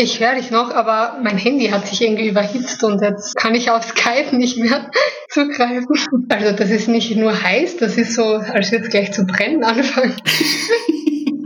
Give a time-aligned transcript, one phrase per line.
[0.00, 3.72] Ich höre dich noch, aber mein Handy hat sich irgendwie überhitzt und jetzt kann ich
[3.72, 4.92] auf Skype nicht mehr
[5.28, 5.88] zugreifen.
[6.28, 9.64] Also das ist nicht nur heiß, das ist so, als würde es gleich zu brennen
[9.64, 10.14] anfangen.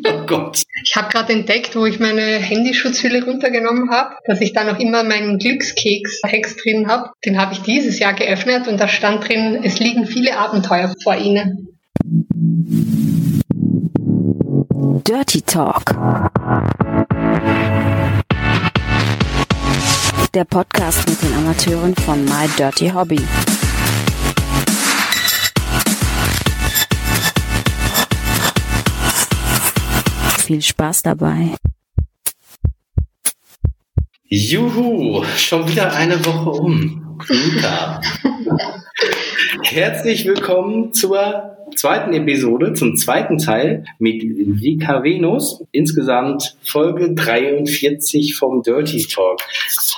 [0.05, 0.65] Oh Gott.
[0.85, 5.05] Ich habe gerade entdeckt, wo ich meine Handyschutzhülle runtergenommen habe, dass ich da noch immer
[5.05, 7.11] meinen Glückskeks-Text drin habe.
[7.25, 11.15] Den habe ich dieses Jahr geöffnet und da stand drin, es liegen viele Abenteuer vor
[11.15, 11.69] Ihnen.
[15.05, 15.95] Dirty Talk.
[20.35, 23.21] Der Podcast mit den Amateuren von My Dirty Hobby.
[30.39, 31.55] Viel Spaß dabei.
[34.35, 37.19] Juhu, schon wieder eine Woche um.
[37.29, 38.01] Luca.
[39.63, 45.63] Herzlich willkommen zur zweiten Episode, zum zweiten Teil mit Vika Venus.
[45.71, 49.41] Insgesamt Folge 43 vom Dirty Talk.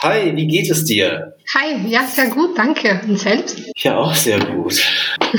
[0.03, 1.37] Hi, wie geht es dir?
[1.55, 3.03] Hi, ja, sehr gut, danke.
[3.07, 3.63] Und selbst?
[3.77, 4.83] Ja, auch sehr gut.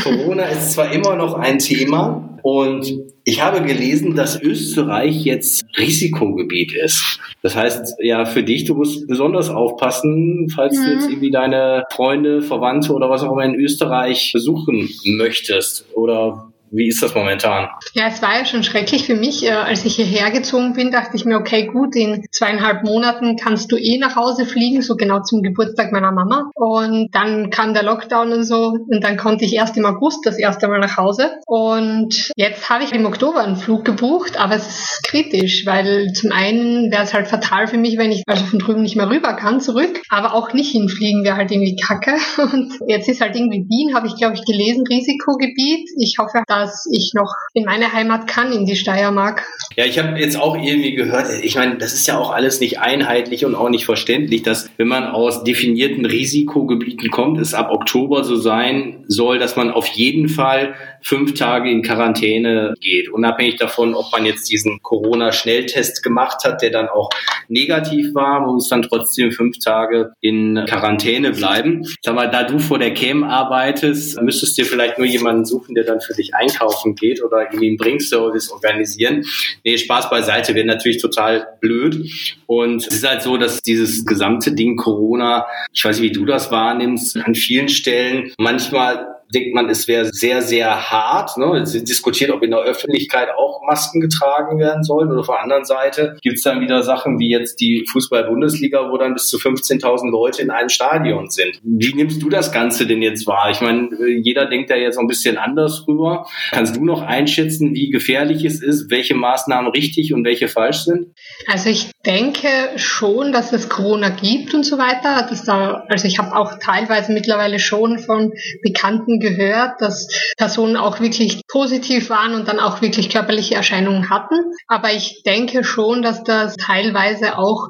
[0.03, 6.73] Corona ist zwar immer noch ein Thema und ich habe gelesen, dass Österreich jetzt Risikogebiet
[6.76, 7.20] ist.
[7.42, 10.84] Das heißt, ja, für dich, du musst besonders aufpassen, falls mhm.
[10.86, 16.52] du jetzt irgendwie deine Freunde, Verwandte oder was auch immer in Österreich besuchen möchtest oder
[16.71, 17.69] wie ist das momentan?
[17.94, 19.45] Ja, es war ja schon schrecklich für mich.
[19.45, 23.72] Äh, als ich hierher gezogen bin, dachte ich mir, okay, gut, in zweieinhalb Monaten kannst
[23.72, 26.52] du eh nach Hause fliegen, so genau zum Geburtstag meiner Mama.
[26.55, 28.73] Und dann kam der Lockdown und so.
[28.88, 31.31] Und dann konnte ich erst im August das erste Mal nach Hause.
[31.45, 36.31] Und jetzt habe ich im Oktober einen Flug gebucht, aber es ist kritisch, weil zum
[36.31, 39.33] einen wäre es halt fatal für mich, wenn ich also von drüben nicht mehr rüber
[39.33, 42.16] kann zurück, aber auch nicht hinfliegen wäre halt irgendwie kacke.
[42.41, 45.89] Und jetzt ist halt irgendwie Wien, habe ich glaube ich gelesen, Risikogebiet.
[46.00, 49.45] Ich hoffe, dass ich noch in meine Heimat kann, in die Steiermark.
[49.75, 52.80] Ja, ich habe jetzt auch irgendwie gehört, ich meine, das ist ja auch alles nicht
[52.80, 58.23] einheitlich und auch nicht verständlich, dass wenn man aus definierten Risikogebieten kommt, es ab Oktober
[58.23, 63.94] so sein soll, dass man auf jeden Fall fünf Tage in Quarantäne geht, unabhängig davon,
[63.94, 67.09] ob man jetzt diesen Corona-Schnelltest gemacht hat, der dann auch
[67.47, 71.85] negativ war, man muss dann trotzdem fünf Tage in Quarantäne bleiben.
[72.02, 75.75] Sag mal, da du vor der Cam arbeitest, müsstest du dir vielleicht nur jemanden suchen,
[75.75, 79.23] der dann für dich einkaufen geht oder irgendwie einen Bringservice organisieren.
[79.63, 82.09] Nee, Spaß beiseite wäre natürlich total blöd.
[82.45, 86.25] Und es ist halt so, dass dieses gesamte Ding Corona, ich weiß nicht, wie du
[86.25, 91.38] das wahrnimmst, an vielen Stellen manchmal denkt man, es wäre sehr, sehr hart.
[91.38, 91.46] Ne?
[91.46, 95.09] Wird diskutiert, ob in der Öffentlichkeit auch Masken getragen werden sollen.
[95.12, 98.97] Oder auf der anderen Seite gibt es dann wieder Sachen wie jetzt die Fußball-Bundesliga, wo
[98.97, 101.59] dann bis zu 15.000 Leute in einem Stadion sind.
[101.64, 103.50] Wie nimmst du das Ganze denn jetzt wahr?
[103.52, 103.90] Ich meine,
[104.22, 106.28] jeder denkt da jetzt ein bisschen anders rüber.
[106.52, 111.08] Kannst du noch einschätzen, wie gefährlich es ist, welche Maßnahmen richtig und welche falsch sind?
[111.47, 115.28] Also ich denke schon, dass es Corona gibt und so weiter.
[115.30, 121.00] Dass da, also ich habe auch teilweise mittlerweile schon von Bekannten gehört, dass Personen auch
[121.00, 124.36] wirklich positiv waren und dann auch wirklich körperliche Erscheinungen hatten.
[124.68, 127.68] Aber ich denke schon, dass das teilweise auch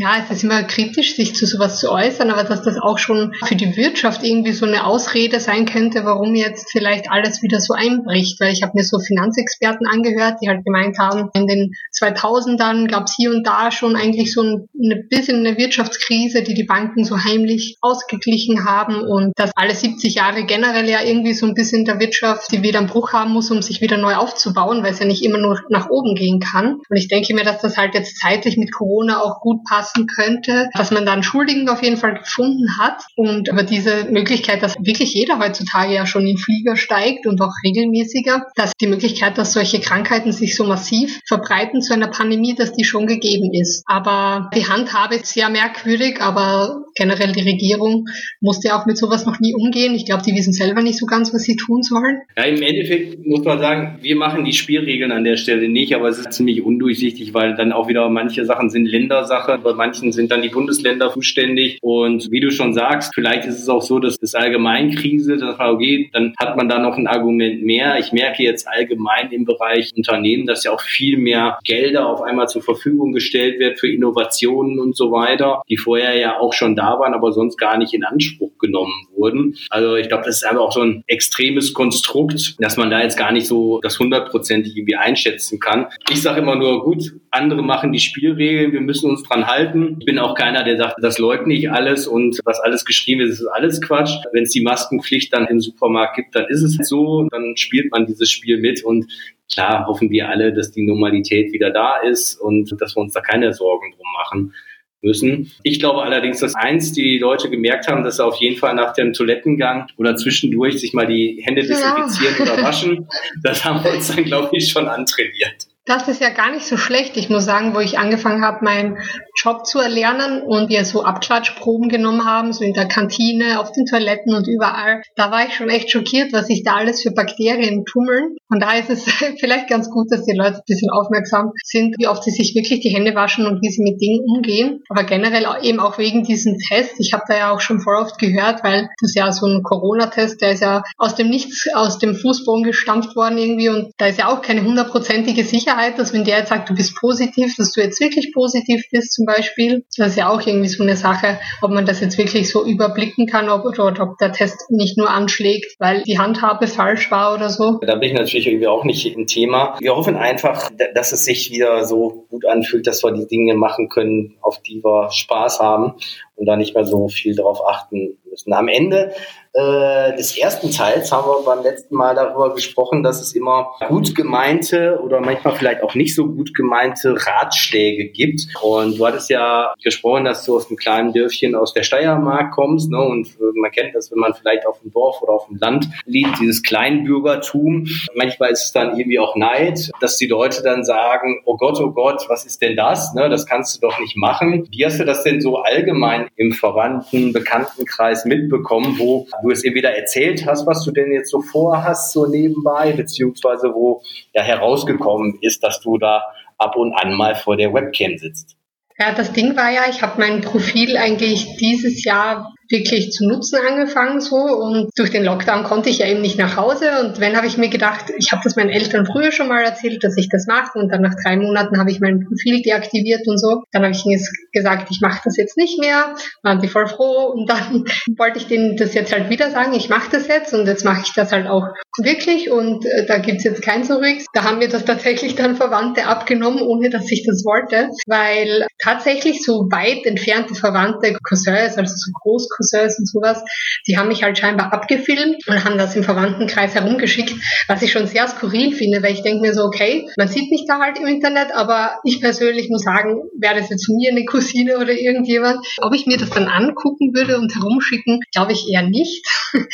[0.00, 3.34] ja, es ist immer kritisch, sich zu sowas zu äußern, aber dass das auch schon
[3.44, 7.74] für die Wirtschaft irgendwie so eine Ausrede sein könnte, warum jetzt vielleicht alles wieder so
[7.74, 8.40] einbricht.
[8.40, 13.06] Weil ich habe mir so Finanzexperten angehört, die halt gemeint haben, in den 2000ern gab
[13.06, 17.04] es hier und da schon eigentlich so ein eine bisschen eine Wirtschaftskrise, die die Banken
[17.04, 21.84] so heimlich ausgeglichen haben und dass alle 70 Jahre generell ja irgendwie so ein bisschen
[21.84, 25.00] der Wirtschaft, die wieder einen Bruch haben muss, um sich wieder neu aufzubauen, weil es
[25.00, 26.74] ja nicht immer nur nach oben gehen kann.
[26.88, 30.06] Und ich denke mir, dass das halt jetzt zeitlich mit Corona auch gut passt passen
[30.06, 33.02] könnte, dass man dann Schuldigen auf jeden Fall gefunden hat.
[33.16, 37.52] Und aber diese Möglichkeit, dass wirklich jeder heutzutage ja schon in Flieger steigt und auch
[37.64, 42.72] regelmäßiger, dass die Möglichkeit, dass solche Krankheiten sich so massiv verbreiten zu einer Pandemie, dass
[42.72, 43.82] die schon gegeben ist.
[43.86, 48.06] Aber die Handhabe ist sehr merkwürdig, aber generell die Regierung
[48.40, 49.94] musste auch mit sowas noch nie umgehen.
[49.94, 52.20] Ich glaube, die wissen selber nicht so ganz, was sie tun sollen.
[52.36, 56.08] Ja, im Endeffekt muss man sagen, wir machen die Spielregeln an der Stelle nicht, aber
[56.08, 59.58] es ist ziemlich undurchsichtig, weil dann auch wieder manche Sachen sind Ländersache.
[59.78, 61.78] Manchen sind dann die Bundesländer zuständig.
[61.80, 65.70] Und wie du schon sagst, vielleicht ist es auch so, dass es Allgemeinkrise, dass man,
[65.70, 67.98] okay, dann hat man da noch ein Argument mehr.
[67.98, 72.48] Ich merke jetzt allgemein im Bereich Unternehmen, dass ja auch viel mehr Gelder auf einmal
[72.48, 76.98] zur Verfügung gestellt wird für Innovationen und so weiter, die vorher ja auch schon da
[76.98, 79.56] waren, aber sonst gar nicht in Anspruch genommen wurden.
[79.70, 83.16] Also ich glaube, das ist einfach auch so ein extremes Konstrukt, dass man da jetzt
[83.16, 85.86] gar nicht so das hundertprozentig irgendwie einschätzen kann.
[86.10, 89.67] Ich sage immer nur, gut, andere machen die Spielregeln, wir müssen uns dran halten.
[89.74, 93.40] Ich bin auch keiner, der sagt, das leugne ich alles und was alles geschrieben ist,
[93.40, 94.12] ist alles Quatsch.
[94.32, 98.06] Wenn es die Maskenpflicht dann im Supermarkt gibt, dann ist es so, dann spielt man
[98.06, 99.06] dieses Spiel mit und
[99.52, 103.20] klar hoffen wir alle, dass die Normalität wieder da ist und dass wir uns da
[103.20, 104.52] keine Sorgen drum machen
[105.00, 105.52] müssen.
[105.62, 108.92] Ich glaube allerdings, dass eins die Leute gemerkt haben, dass sie auf jeden Fall nach
[108.94, 112.42] dem Toilettengang oder zwischendurch sich mal die Hände desinfizieren ja.
[112.42, 113.08] oder waschen.
[113.42, 115.68] Das haben wir uns dann, glaube ich, schon antrainiert.
[115.88, 117.16] Das ist ja gar nicht so schlecht.
[117.16, 118.98] Ich muss sagen, wo ich angefangen habe, meinen
[119.34, 123.86] Job zu erlernen und wir so Abklatschproben genommen haben, so in der Kantine, auf den
[123.86, 127.86] Toiletten und überall, da war ich schon echt schockiert, was sich da alles für Bakterien
[127.86, 128.36] tummeln.
[128.50, 129.04] Und da ist es
[129.40, 132.80] vielleicht ganz gut, dass die Leute ein bisschen aufmerksam sind, wie oft sie sich wirklich
[132.80, 134.82] die Hände waschen und wie sie mit Dingen umgehen.
[134.90, 136.96] Aber generell eben auch wegen diesem Test.
[136.98, 140.42] Ich habe da ja auch schon voll oft gehört, weil das ja so ein Corona-Test,
[140.42, 144.18] der ist ja aus dem Nichts, aus dem Fußboden gestampft worden irgendwie und da ist
[144.18, 147.72] ja auch keine hundertprozentige Sicherheit Sicherheit, dass wenn der jetzt sagt, du bist positiv, dass
[147.72, 149.84] du jetzt wirklich positiv bist zum Beispiel.
[149.96, 153.26] Das ist ja auch irgendwie so eine Sache, ob man das jetzt wirklich so überblicken
[153.26, 157.48] kann ob, oder ob der Test nicht nur anschlägt, weil die Handhabe falsch war oder
[157.48, 157.78] so.
[157.82, 159.76] Da bin ich natürlich irgendwie auch nicht ein Thema.
[159.80, 163.88] Wir hoffen einfach, dass es sich wieder so gut anfühlt, dass wir die Dinge machen
[163.88, 165.94] können, auf die wir Spaß haben
[166.36, 168.52] und da nicht mehr so viel darauf achten müssen.
[168.52, 169.12] Am Ende
[169.58, 174.14] äh, des ersten Teils haben wir beim letzten Mal darüber gesprochen, dass es immer gut
[174.14, 178.46] gemeinte oder manchmal vielleicht auch nicht so gut gemeinte Ratschläge gibt.
[178.62, 182.90] Und du hattest ja gesprochen, dass du aus einem kleinen Dörfchen aus der Steiermark kommst.
[182.90, 183.00] Ne?
[183.00, 185.88] Und äh, man kennt das, wenn man vielleicht auf dem Dorf oder auf dem Land
[186.06, 187.86] lebt, dieses Kleinbürgertum.
[188.14, 191.90] Manchmal ist es dann irgendwie auch Neid, dass die Leute dann sagen, oh Gott, oh
[191.90, 193.12] Gott, was ist denn das?
[193.14, 193.28] Ne?
[193.28, 194.68] Das kannst du doch nicht machen.
[194.70, 199.74] Wie hast du das denn so allgemein im Verwandten, Bekanntenkreis mitbekommen, wo du es ihr
[199.74, 204.02] wieder erzählt hast, was du denn jetzt so vorhast, so nebenbei, beziehungsweise wo
[204.34, 206.22] ja herausgekommen ist, dass du da
[206.58, 208.56] ab und an mal vor der Webcam sitzt.
[208.98, 213.58] Ja, das Ding war ja, ich habe mein Profil eigentlich dieses Jahr wirklich zu nutzen
[213.66, 214.36] angefangen so.
[214.36, 217.00] Und durch den Lockdown konnte ich ja eben nicht nach Hause.
[217.00, 220.04] Und wenn habe ich mir gedacht, ich habe das meinen Eltern früher schon mal erzählt,
[220.04, 220.78] dass ich das mache.
[220.78, 223.62] Und dann nach drei Monaten habe ich mein Profil deaktiviert und so.
[223.72, 224.20] Dann habe ich ihnen
[224.52, 227.32] gesagt, ich mache das jetzt nicht mehr, waren die voll froh.
[227.32, 227.84] Und dann
[228.18, 230.52] wollte ich denen das jetzt halt wieder sagen, ich mache das jetzt.
[230.52, 231.68] Und jetzt mache ich das halt auch
[232.02, 232.50] wirklich.
[232.50, 234.18] Und äh, da gibt's jetzt kein Zurück.
[234.34, 239.42] Da haben mir das tatsächlich dann Verwandte abgenommen, ohne dass ich das wollte, weil tatsächlich
[239.42, 243.42] so weit entfernte Verwandte, Cousins, also so groß Cousins und sowas,
[243.86, 247.34] die haben mich halt scheinbar abgefilmt und haben das im Verwandtenkreis herumgeschickt,
[247.68, 250.64] was ich schon sehr skurril finde, weil ich denke mir so, okay, man sieht mich
[250.66, 254.78] da halt im Internet, aber ich persönlich muss sagen, wäre das jetzt mir eine Cousine
[254.78, 259.24] oder irgendjemand, ob ich mir das dann angucken würde und herumschicken, glaube ich eher nicht.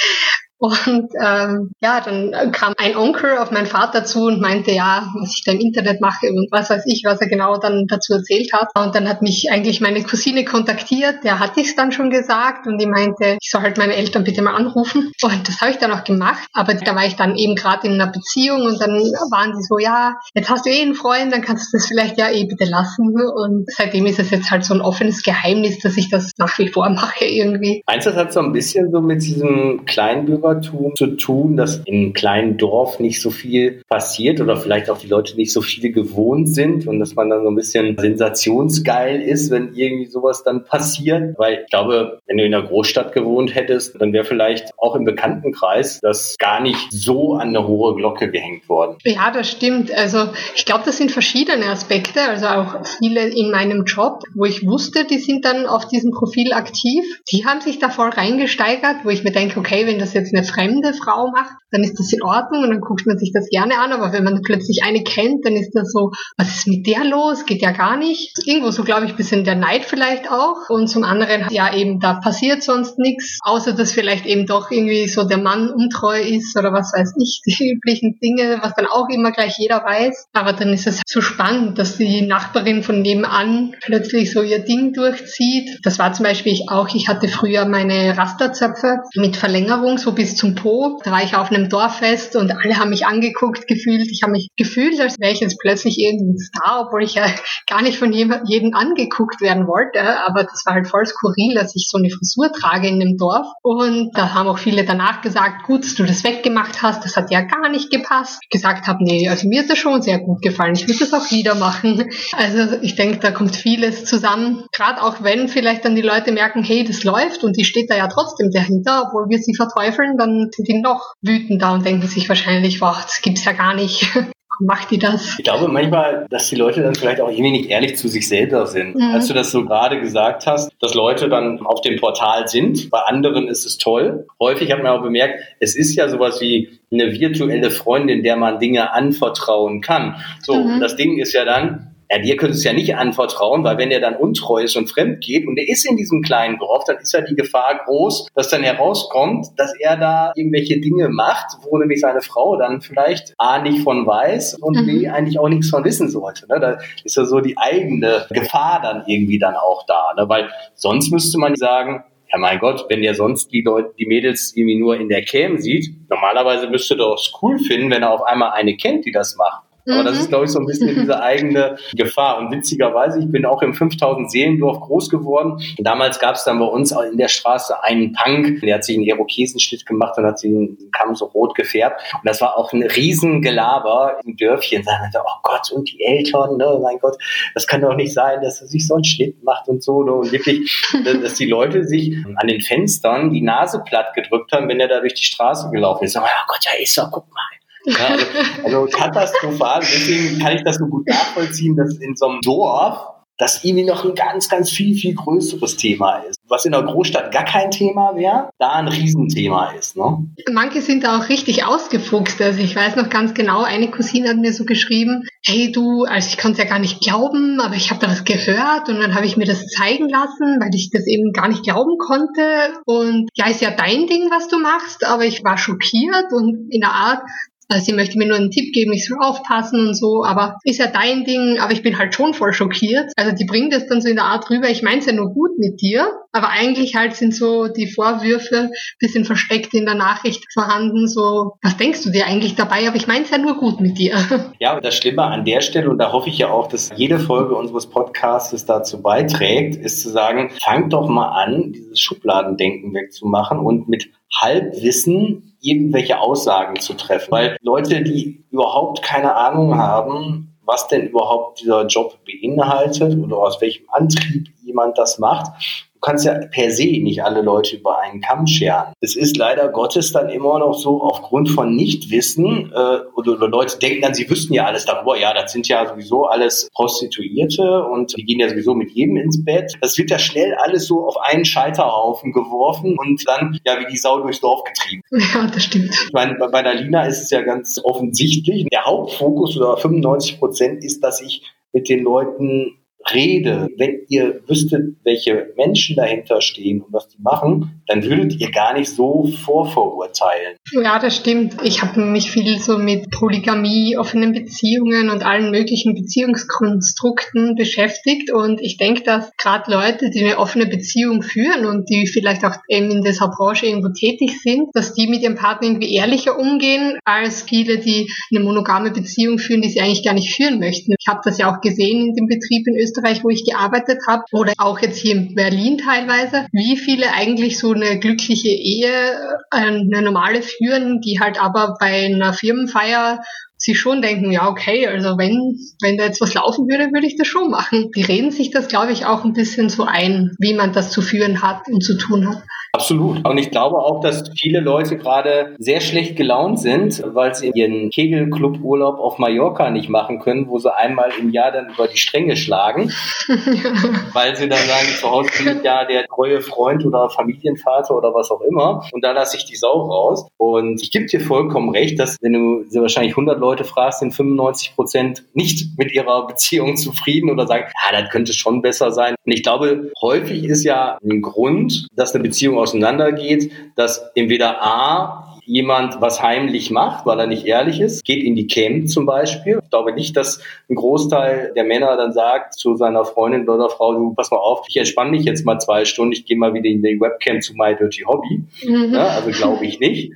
[0.58, 5.34] Und ähm, ja, dann kam ein Onkel auf meinen Vater zu und meinte, ja, was
[5.36, 8.52] ich da im Internet mache und was weiß ich, was er genau dann dazu erzählt
[8.52, 8.68] hat.
[8.74, 12.66] Und dann hat mich eigentlich meine Cousine kontaktiert, der hatte ich es dann schon gesagt
[12.66, 15.12] und die meinte, ich soll halt meine Eltern bitte mal anrufen.
[15.22, 16.46] Und das habe ich dann auch gemacht.
[16.52, 18.92] Aber da war ich dann eben gerade in einer Beziehung und dann
[19.30, 22.18] waren die so, ja, jetzt hast du eh einen Freund, dann kannst du das vielleicht
[22.18, 23.14] ja eh bitte lassen.
[23.14, 26.68] Und seitdem ist es jetzt halt so ein offenes Geheimnis, dass ich das nach wie
[26.68, 27.82] vor mache irgendwie.
[27.86, 31.94] Eins, das hat so ein bisschen so mit diesem Kleinbürger Bürgertum zu tun, dass in
[31.94, 35.90] einem kleinen Dorf nicht so viel passiert oder vielleicht auch die Leute nicht so viele
[35.90, 40.64] gewohnt sind und dass man dann so ein bisschen sensationsgeil ist, wenn irgendwie sowas dann
[40.64, 41.38] passiert.
[41.38, 45.04] Weil ich glaube, wenn du in einer Großstadt gewohnt hättest, dann wäre vielleicht auch im
[45.04, 48.98] Bekanntenkreis das gar nicht so an eine hohe Glocke gehängt worden.
[49.04, 49.92] Ja, das stimmt.
[49.94, 52.20] Also ich glaube, das sind verschiedene Aspekte.
[52.20, 56.52] Also auch viele in meinem Job, wo ich wusste, die sind dann auf diesem Profil
[56.52, 57.04] aktiv.
[57.32, 60.44] Die haben sich da voll reingesteigert, wo ich mir denke, okay, wenn das jetzt eine
[60.44, 63.78] fremde Frau macht, dann ist das in Ordnung und dann guckt man sich das gerne
[63.78, 63.92] an.
[63.92, 67.46] Aber wenn man plötzlich eine kennt, dann ist das so, was ist mit der los?
[67.46, 68.32] Geht ja gar nicht.
[68.44, 70.68] Irgendwo so, glaube ich, ein bisschen der Neid vielleicht auch.
[70.68, 75.08] Und zum anderen, ja, eben, da passiert sonst nichts, außer dass vielleicht eben doch irgendwie
[75.08, 79.08] so der Mann untreu ist oder was weiß ich, die üblichen Dinge, was dann auch
[79.08, 80.28] immer gleich jeder weiß.
[80.32, 84.92] Aber dann ist es so spannend, dass die Nachbarin von nebenan plötzlich so ihr Ding
[84.92, 85.80] durchzieht.
[85.82, 86.88] Das war zum Beispiel ich auch.
[86.94, 90.98] Ich hatte früher meine Rasterzöpfe mit Verlängerung so bis zum Po.
[91.04, 94.08] Da war ich auf einem Dorffest und alle haben mich angeguckt, gefühlt.
[94.10, 97.26] Ich habe mich gefühlt, als wäre ich jetzt plötzlich irgendein Star, obwohl ich ja
[97.68, 100.00] gar nicht von jedem angeguckt werden wollte.
[100.26, 103.46] Aber das war halt voll skurril, dass ich so eine Frisur trage in dem Dorf.
[103.62, 107.30] Und da haben auch viele danach gesagt, gut, dass du das weggemacht hast, das hat
[107.30, 108.40] ja gar nicht gepasst.
[108.50, 110.74] Gesagt habe, nee, also mir ist das schon sehr gut gefallen.
[110.74, 112.08] Ich würde das auch wieder machen.
[112.36, 114.64] Also ich denke, da kommt vieles zusammen.
[114.72, 117.96] Gerade auch wenn vielleicht dann die Leute merken, hey, das läuft und die steht da
[117.96, 122.28] ja trotzdem dahinter, obwohl wir sie verteufeln, dann sind die noch wütender und denken sich
[122.28, 124.06] wahrscheinlich, wow, das gibt's ja gar nicht.
[124.60, 125.36] macht die das?
[125.38, 128.66] Ich glaube manchmal, dass die Leute dann vielleicht auch irgendwie nicht ehrlich zu sich selber
[128.66, 128.94] sind.
[128.94, 129.14] Mhm.
[129.14, 133.00] Als du das so gerade gesagt hast, dass Leute dann auf dem Portal sind, bei
[133.00, 134.26] anderen ist es toll.
[134.40, 138.58] Häufig hat man auch bemerkt, es ist ja sowas wie eine virtuelle Freundin, der man
[138.58, 140.16] Dinge anvertrauen kann.
[140.40, 140.80] So, mhm.
[140.80, 143.90] das Ding ist ja dann, ja, dir könntest du es ja nicht anvertrauen, weil wenn
[143.90, 146.98] er dann untreu ist und fremd geht und er ist in diesem kleinen Dorf, dann
[146.98, 151.78] ist ja die Gefahr groß, dass dann herauskommt, dass er da irgendwelche Dinge macht, wo
[151.78, 154.86] nämlich seine Frau dann vielleicht A nicht von weiß und mhm.
[154.86, 156.46] B eigentlich auch nichts von wissen sollte.
[156.48, 156.60] Ne?
[156.60, 160.14] Da ist ja so die eigene Gefahr dann irgendwie dann auch da.
[160.16, 160.28] Ne?
[160.28, 164.52] Weil sonst müsste man sagen, ja mein Gott, wenn der sonst die Leute, die Mädels
[164.54, 168.22] irgendwie nur in der Cam sieht, normalerweise müsste er es cool finden, wenn er auf
[168.22, 169.62] einmal eine kennt, die das macht.
[169.86, 170.06] Aber mhm.
[170.06, 172.38] das ist, glaube ich, so ein bisschen diese eigene Gefahr.
[172.38, 175.60] Und witzigerweise, ich bin auch im 5000 Seelendorf groß geworden.
[175.78, 179.04] Damals gab es dann bei uns in der Straße einen Punk, der hat sich einen
[179.04, 182.00] Irokesenschnitt gemacht und hat sich den Kamm so rot gefärbt.
[182.14, 184.82] Und das war auch ein Riesengelaber im Dörfchen.
[184.82, 187.16] Sagen oh Gott, und die Eltern, ne, mein Gott,
[187.54, 190.02] das kann doch nicht sein, dass er sich so einen Schnitt macht und so.
[190.02, 190.12] Ne?
[190.12, 190.70] Und wirklich,
[191.22, 195.00] dass die Leute sich an den Fenstern die Nase platt gedrückt haben, wenn er da
[195.00, 196.16] durch die Straße gelaufen ist.
[196.16, 197.42] Oh Gott, ja ist er, guck mal
[197.84, 198.26] ja, also,
[198.64, 199.80] also katastrophal.
[199.80, 204.04] Deswegen kann ich das so gut nachvollziehen, dass in so einem Dorf das irgendwie noch
[204.04, 206.38] ein ganz, ganz viel, viel größeres Thema ist.
[206.46, 209.96] Was in der Großstadt gar kein Thema wäre, da ein Riesenthema ist.
[209.96, 210.28] Ne?
[210.52, 212.40] Manche sind da auch richtig ausgefuchst.
[212.40, 216.28] Also ich weiß noch ganz genau, eine Cousine hat mir so geschrieben, hey du, also
[216.28, 219.14] ich konnte es ja gar nicht glauben, aber ich habe da was gehört und dann
[219.14, 222.74] habe ich mir das zeigen lassen, weil ich das eben gar nicht glauben konnte.
[222.84, 226.80] Und ja, ist ja dein Ding, was du machst, aber ich war schockiert und in
[226.80, 227.22] der Art,
[227.68, 230.78] also sie möchte mir nur einen Tipp geben, ich soll aufpassen und so, aber ist
[230.78, 233.12] ja dein Ding, aber ich bin halt schon voll schockiert.
[233.16, 235.58] Also die bringt es dann so in der Art rüber, ich mein's ja nur gut
[235.58, 241.08] mit dir, aber eigentlich halt sind so die Vorwürfe bisschen versteckt in der Nachricht vorhanden,
[241.08, 244.14] so, was denkst du dir eigentlich dabei, aber ich mein's ja nur gut mit dir.
[244.60, 247.18] Ja, und das Schlimme an der Stelle, und da hoffe ich ja auch, dass jede
[247.18, 253.58] Folge unseres Podcasts dazu beiträgt, ist zu sagen, fang doch mal an, dieses Schubladendenken wegzumachen
[253.58, 257.32] und mit Halbwissen irgendwelche Aussagen zu treffen.
[257.32, 263.60] Weil Leute, die überhaupt keine Ahnung haben, was denn überhaupt dieser Job beinhaltet oder aus
[263.60, 268.46] welchem Antrieb jemand das macht, kannst ja per se nicht alle Leute über einen Kamm
[268.46, 268.92] scheren.
[269.00, 273.78] Es ist leider Gottes dann immer noch so, aufgrund von Nichtwissen, äh, oder, oder Leute
[273.78, 278.16] denken dann, sie wüssten ja alles darüber, ja, das sind ja sowieso alles Prostituierte und
[278.16, 279.72] die gehen ja sowieso mit jedem ins Bett.
[279.80, 283.96] Das wird ja schnell alles so auf einen Scheiterhaufen geworfen und dann ja wie die
[283.96, 285.02] Sau durchs Dorf getrieben.
[285.34, 285.90] Ja, das stimmt.
[285.90, 288.66] Ich meine, bei der Lina ist es ja ganz offensichtlich.
[288.70, 291.42] Der Hauptfokus oder 95 Prozent ist, dass ich
[291.72, 297.82] mit den Leuten rede, wenn ihr wüsstet, welche Menschen dahinter stehen und was die machen,
[297.86, 300.56] dann würdet ihr gar nicht so vorverurteilen.
[300.72, 301.56] Ja, das stimmt.
[301.62, 308.60] Ich habe mich viel so mit Polygamie, offenen Beziehungen und allen möglichen Beziehungskonstrukten beschäftigt und
[308.60, 312.90] ich denke, dass gerade Leute, die eine offene Beziehung führen und die vielleicht auch eben
[312.90, 317.42] in dieser Branche irgendwo tätig sind, dass die mit ihrem Partner irgendwie ehrlicher umgehen als
[317.42, 320.94] viele, die eine monogame Beziehung führen, die sie eigentlich gar nicht führen möchten.
[320.98, 323.98] Ich habe das ja auch gesehen in dem Betrieb in Österreich Österreich, wo ich gearbeitet
[324.08, 329.12] habe, oder auch jetzt hier in Berlin teilweise, wie viele eigentlich so eine glückliche Ehe,
[329.50, 333.20] äh, eine normale führen, die halt aber bei einer Firmenfeier
[333.56, 337.16] sich schon denken, ja, okay, also wenn, wenn da jetzt was laufen würde, würde ich
[337.16, 337.90] das schon machen.
[337.96, 341.00] Die reden sich das, glaube ich, auch ein bisschen so ein, wie man das zu
[341.00, 342.42] führen hat und zu tun hat.
[342.74, 343.24] Absolut.
[343.24, 347.88] Und ich glaube auch, dass viele Leute gerade sehr schlecht gelaunt sind, weil sie ihren
[347.90, 352.36] Kegelclub-Urlaub auf Mallorca nicht machen können, wo sie einmal im Jahr dann über die Stränge
[352.36, 352.92] schlagen,
[354.12, 358.12] weil sie dann sagen, zu Hause bin ich ja der treue Freund oder Familienvater oder
[358.12, 358.84] was auch immer.
[358.90, 360.26] Und da lasse ich die Sau raus.
[360.36, 364.12] Und ich gebe dir vollkommen recht, dass wenn du sie wahrscheinlich 100 Leute fragst, sind
[364.12, 369.14] 95 Prozent nicht mit ihrer Beziehung zufrieden oder sagen, ja, das könnte schon besser sein.
[369.24, 375.33] Und ich glaube, häufig ist ja ein Grund, dass eine Beziehung auseinandergeht, dass entweder A,
[375.44, 379.60] jemand was heimlich macht, weil er nicht ehrlich ist, geht in die Camp zum Beispiel.
[379.62, 383.94] Ich glaube nicht, dass ein Großteil der Männer dann sagt zu seiner Freundin oder Frau,
[383.94, 386.68] du pass mal auf, ich entspanne mich jetzt mal zwei Stunden, ich gehe mal wieder
[386.68, 388.44] in die Webcam zu My Dirty Hobby.
[388.64, 388.94] Mhm.
[388.94, 390.12] Ja, also glaube ich nicht.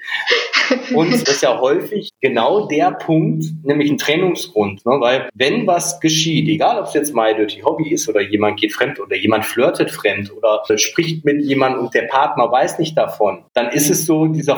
[0.95, 4.85] Und das ist ja häufig genau der Punkt, nämlich ein Trennungsgrund.
[4.85, 4.97] Ne?
[5.01, 8.73] Weil wenn was geschieht, egal ob es jetzt My Dirty Hobby ist oder jemand geht
[8.73, 13.45] fremd oder jemand flirtet fremd oder spricht mit jemandem und der Partner weiß nicht davon,
[13.55, 14.57] dann ist es so dieser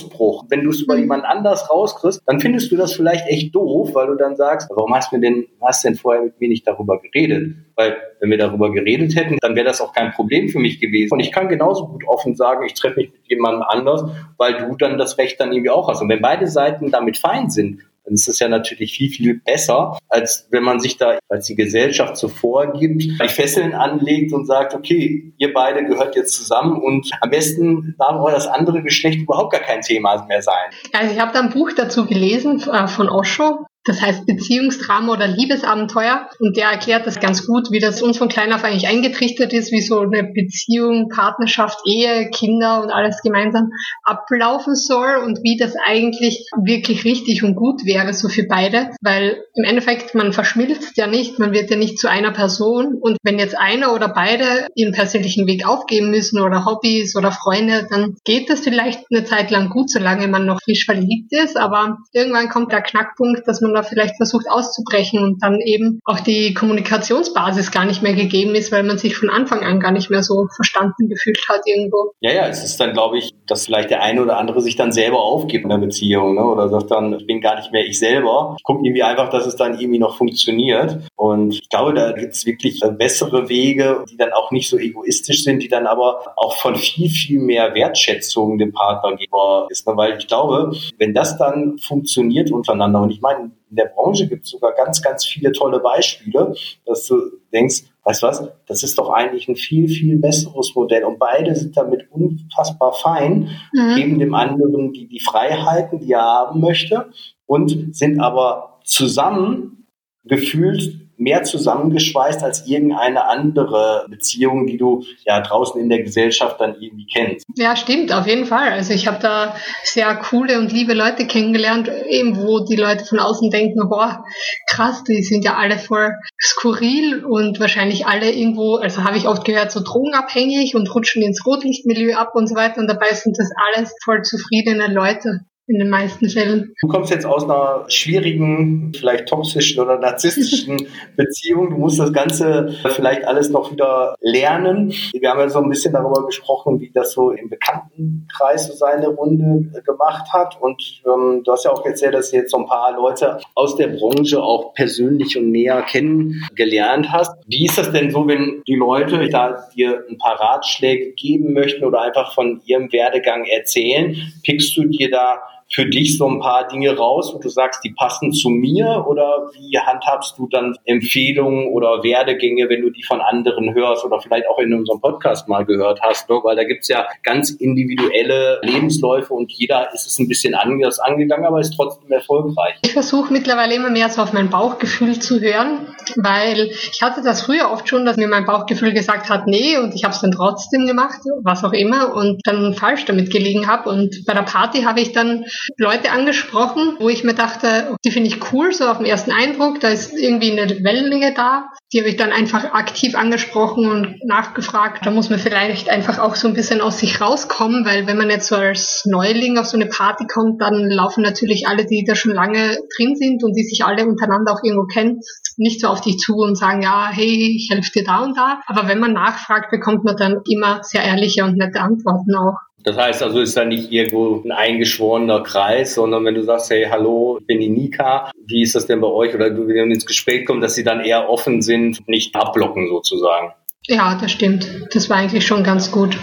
[0.00, 0.44] Vertrauensbruch.
[0.48, 4.06] Wenn du es über jemand anders rauskriegst, dann findest du das vielleicht echt doof, weil
[4.08, 7.54] du dann sagst, warum hast du denn, hast denn vorher mit mir nicht darüber geredet?
[7.74, 11.14] Weil wenn wir darüber geredet hätten, dann wäre das auch kein Problem für mich gewesen.
[11.14, 14.04] Und ich kann genauso gut offen sagen, ich treffe mich mit jemandem anders,
[14.36, 16.02] weil du dann das Recht dann irgendwie auch hast.
[16.02, 19.98] Und wenn beide Seiten damit fein sind, dann ist es ja natürlich viel, viel besser,
[20.08, 24.74] als wenn man sich da als die Gesellschaft so vorgibt, die Fesseln anlegt und sagt,
[24.74, 29.52] okay, ihr beide gehört jetzt zusammen und am besten darf auch das andere Geschlecht überhaupt
[29.52, 30.70] gar kein Thema mehr sein.
[30.92, 35.28] Also ich habe da ein Buch dazu gelesen äh, von Osho, das heißt Beziehungsdrama oder
[35.28, 36.28] Liebesabenteuer.
[36.40, 39.70] Und der erklärt das ganz gut, wie das uns von klein auf eigentlich eingetrichtert ist,
[39.70, 43.70] wie so eine Beziehung, Partnerschaft, Ehe, Kinder und alles gemeinsam
[44.02, 48.90] ablaufen soll und wie das eigentlich wirklich richtig und gut wäre, so für beide.
[49.00, 52.98] Weil im Endeffekt, man verschmilzt ja nicht, man wird ja nicht zu einer Person.
[53.00, 57.86] Und wenn jetzt einer oder beide ihren persönlichen Weg aufgeben müssen oder Hobbys oder Freunde,
[57.88, 61.56] dann geht das vielleicht eine Zeit lang gut, solange man noch frisch verliebt ist.
[61.56, 66.20] Aber irgendwann kommt der Knackpunkt, dass man da vielleicht versucht auszubrechen und dann eben auch
[66.20, 70.10] die Kommunikationsbasis gar nicht mehr gegeben ist, weil man sich von Anfang an gar nicht
[70.10, 72.12] mehr so verstanden gefühlt hat irgendwo.
[72.20, 74.92] Ja, ja, es ist dann, glaube ich, dass vielleicht der eine oder andere sich dann
[74.92, 76.44] selber aufgibt in der Beziehung ne?
[76.44, 78.56] oder sagt dann, ich bin gar nicht mehr ich selber.
[78.58, 80.98] Ich gucke irgendwie einfach, dass es dann irgendwie noch funktioniert.
[81.14, 85.44] Und ich glaube, da gibt es wirklich bessere Wege, die dann auch nicht so egoistisch
[85.44, 89.86] sind, die dann aber auch von viel, viel mehr Wertschätzung dem Partner gegenüber ist.
[89.86, 89.96] Ne?
[89.96, 94.44] Weil ich glaube, wenn das dann funktioniert untereinander, und ich meine, in der Branche gibt
[94.44, 96.54] es sogar ganz, ganz viele tolle Beispiele,
[96.84, 97.20] dass du
[97.52, 101.04] denkst, weißt du was, das ist doch eigentlich ein viel, viel besseres Modell.
[101.04, 103.96] Und beide sind damit unfassbar fein, mhm.
[103.96, 107.10] geben dem anderen die, die Freiheiten, die er haben möchte
[107.46, 109.86] und sind aber zusammen
[110.24, 116.76] gefühlt mehr zusammengeschweißt als irgendeine andere Beziehung, die du ja draußen in der Gesellschaft dann
[116.80, 117.46] irgendwie kennst.
[117.56, 118.72] Ja, stimmt, auf jeden Fall.
[118.72, 123.18] Also ich habe da sehr coole und liebe Leute kennengelernt, eben wo die Leute von
[123.18, 124.24] außen denken, boah,
[124.68, 129.44] krass, die sind ja alle voll skurril und wahrscheinlich alle irgendwo, also habe ich oft
[129.44, 133.50] gehört, so drogenabhängig und rutschen ins Rotlichtmilieu ab und so weiter und dabei sind das
[133.68, 136.74] alles voll zufriedene Leute in den meisten Fällen.
[136.80, 141.70] Du kommst jetzt aus einer schwierigen, vielleicht toxischen oder narzisstischen Beziehung.
[141.70, 144.92] Du musst das Ganze vielleicht alles noch wieder lernen.
[145.12, 149.08] Wir haben ja so ein bisschen darüber gesprochen, wie das so im Bekanntenkreis so seine
[149.08, 150.56] Runde gemacht hat.
[150.60, 153.76] Und ähm, du hast ja auch erzählt, dass du jetzt so ein paar Leute aus
[153.76, 157.32] der Branche auch persönlich und näher kennengelernt hast.
[157.46, 161.84] Wie ist das denn so, wenn die Leute da dir ein paar Ratschläge geben möchten
[161.84, 164.16] oder einfach von ihrem Werdegang erzählen?
[164.44, 167.90] Pickst du dir da für dich so ein paar Dinge raus, wo du sagst, die
[167.90, 173.20] passen zu mir oder wie handhabst du dann Empfehlungen oder Werdegänge, wenn du die von
[173.20, 176.38] anderen hörst oder vielleicht auch in unserem Podcast mal gehört hast, ne?
[176.42, 181.44] weil da gibt's ja ganz individuelle Lebensläufe und jeder ist es ein bisschen anders angegangen,
[181.44, 182.76] aber ist trotzdem erfolgreich.
[182.82, 187.42] Ich versuche mittlerweile immer mehr so auf mein Bauchgefühl zu hören, weil ich hatte das
[187.42, 190.30] früher oft schon, dass mir mein Bauchgefühl gesagt hat, nee und ich habe es dann
[190.30, 194.82] trotzdem gemacht, was auch immer und dann falsch damit gelegen habe und bei der Party
[194.82, 195.44] habe ich dann
[195.78, 199.80] Leute angesprochen, wo ich mir dachte, die finde ich cool, so auf den ersten Eindruck,
[199.80, 201.68] da ist irgendwie eine Wellenlänge da.
[201.92, 205.06] Die habe ich dann einfach aktiv angesprochen und nachgefragt.
[205.06, 208.30] Da muss man vielleicht einfach auch so ein bisschen aus sich rauskommen, weil wenn man
[208.30, 212.14] jetzt so als Neuling auf so eine Party kommt, dann laufen natürlich alle, die da
[212.14, 215.20] schon lange drin sind und die sich alle untereinander auch irgendwo kennen,
[215.56, 218.60] nicht so auf dich zu und sagen, ja, hey, ich helfe dir da und da.
[218.66, 222.56] Aber wenn man nachfragt, bekommt man dann immer sehr ehrliche und nette Antworten auch.
[222.86, 226.86] Das heißt also, ist da nicht irgendwo ein eingeschworener Kreis, sondern wenn du sagst, hey,
[226.88, 229.34] hallo, ich bin die Nika, wie ist das denn bei euch?
[229.34, 233.52] Oder wenn du ins Gespräch kommst, dass sie dann eher offen sind, nicht abblocken sozusagen.
[233.88, 234.86] Ja, das stimmt.
[234.92, 236.16] Das war eigentlich schon ganz gut.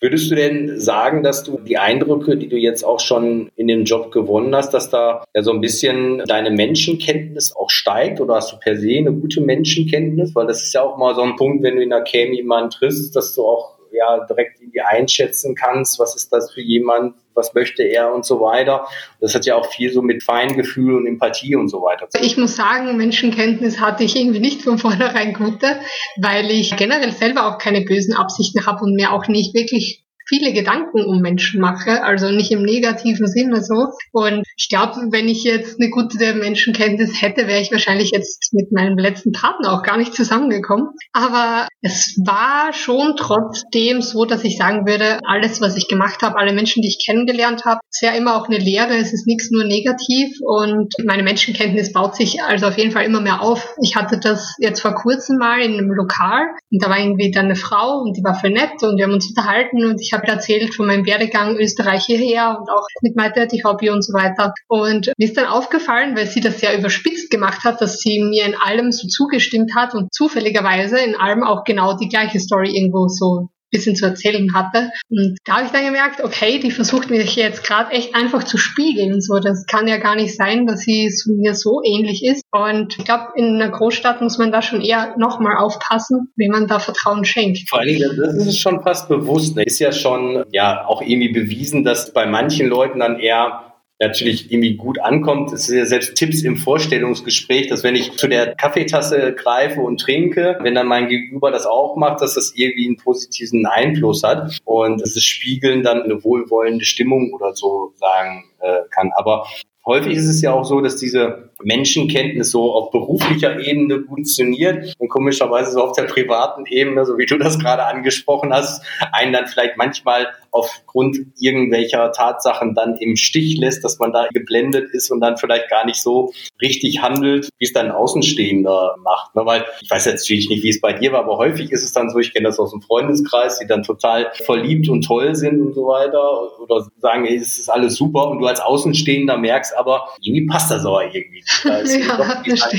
[0.00, 3.84] Würdest du denn sagen, dass du die Eindrücke, die du jetzt auch schon in dem
[3.84, 8.50] Job gewonnen hast, dass da ja so ein bisschen deine Menschenkenntnis auch steigt oder hast
[8.50, 10.34] du per se eine gute Menschenkenntnis?
[10.34, 12.70] Weil das ist ja auch mal so ein Punkt, wenn du in der Cam jemanden
[12.70, 17.54] triffst, dass du auch ja direkt irgendwie einschätzen kannst, was ist das für jemand, was
[17.54, 18.86] möchte er und so weiter.
[19.20, 22.08] Das hat ja auch viel so mit Feingefühl und Empathie und so weiter.
[22.20, 25.80] Ich muss sagen, Menschenkenntnis hatte ich irgendwie nicht von vornherein gute,
[26.20, 30.52] weil ich generell selber auch keine bösen Absichten habe und mir auch nicht wirklich viele
[30.52, 33.88] Gedanken um Menschen mache, also nicht im negativen Sinne so.
[34.12, 38.72] Und ich glaube, wenn ich jetzt eine gute Menschenkenntnis hätte, wäre ich wahrscheinlich jetzt mit
[38.72, 40.88] meinem letzten Partner auch gar nicht zusammengekommen.
[41.12, 46.38] Aber es war schon trotzdem so, dass ich sagen würde, alles, was ich gemacht habe,
[46.38, 48.96] alle Menschen, die ich kennengelernt habe, ist ja immer auch eine Lehre.
[48.96, 53.20] Es ist nichts nur negativ und meine Menschenkenntnis baut sich also auf jeden Fall immer
[53.20, 53.74] mehr auf.
[53.82, 57.46] Ich hatte das jetzt vor kurzem mal in einem Lokal und da war irgendwie dann
[57.46, 60.18] eine Frau und die war voll nett und wir haben uns unterhalten und ich ich
[60.18, 64.12] habe erzählt von meinem Werdegang Österreich hierher und auch mit My Dirty Hobby und so
[64.12, 64.52] weiter.
[64.68, 68.44] Und mir ist dann aufgefallen, weil sie das sehr überspitzt gemacht hat, dass sie mir
[68.44, 73.08] in allem so zugestimmt hat und zufälligerweise in allem auch genau die gleiche Story irgendwo
[73.08, 74.90] so bisschen zu erzählen hatte.
[75.08, 78.58] Und da habe ich dann gemerkt, okay, die versucht mich jetzt gerade echt einfach zu
[78.58, 79.20] spiegeln.
[79.20, 82.42] So, das kann ja gar nicht sein, dass sie so, mir so ähnlich ist.
[82.52, 86.68] Und ich glaube, in einer Großstadt muss man da schon eher nochmal aufpassen, wie man
[86.68, 87.68] da Vertrauen schenkt.
[87.68, 89.56] Vor allen Dingen, das ist schon fast bewusst.
[89.58, 93.71] Ist ja schon ja auch irgendwie bewiesen, dass bei manchen Leuten dann eher
[94.06, 95.52] natürlich irgendwie gut ankommt.
[95.52, 100.00] Es sind ja selbst Tipps im Vorstellungsgespräch, dass wenn ich zu der Kaffeetasse greife und
[100.00, 104.58] trinke, wenn dann mein Gegenüber das auch macht, dass das irgendwie einen positiven Einfluss hat
[104.64, 109.10] und das Spiegeln dann eine wohlwollende Stimmung oder so sagen äh, kann.
[109.14, 109.46] Aber
[109.84, 115.08] häufig ist es ja auch so, dass diese Menschenkenntnis so auf beruflicher Ebene funktioniert und
[115.08, 119.46] komischerweise so auf der privaten Ebene, so wie du das gerade angesprochen hast, einen dann
[119.46, 125.20] vielleicht manchmal aufgrund irgendwelcher Tatsachen dann im Stich lässt, dass man da geblendet ist und
[125.20, 129.34] dann vielleicht gar nicht so richtig handelt, wie es dann Außenstehender macht.
[129.34, 129.46] Ne?
[129.46, 131.92] Weil ich weiß jetzt natürlich nicht, wie es bei dir war, aber häufig ist es
[131.92, 135.60] dann so, ich kenne das aus dem Freundeskreis, die dann total verliebt und toll sind
[135.60, 140.08] und so weiter oder sagen, es ist alles super und du als Außenstehender merkst aber,
[140.20, 142.74] irgendwie passt das aber irgendwie da ja, das.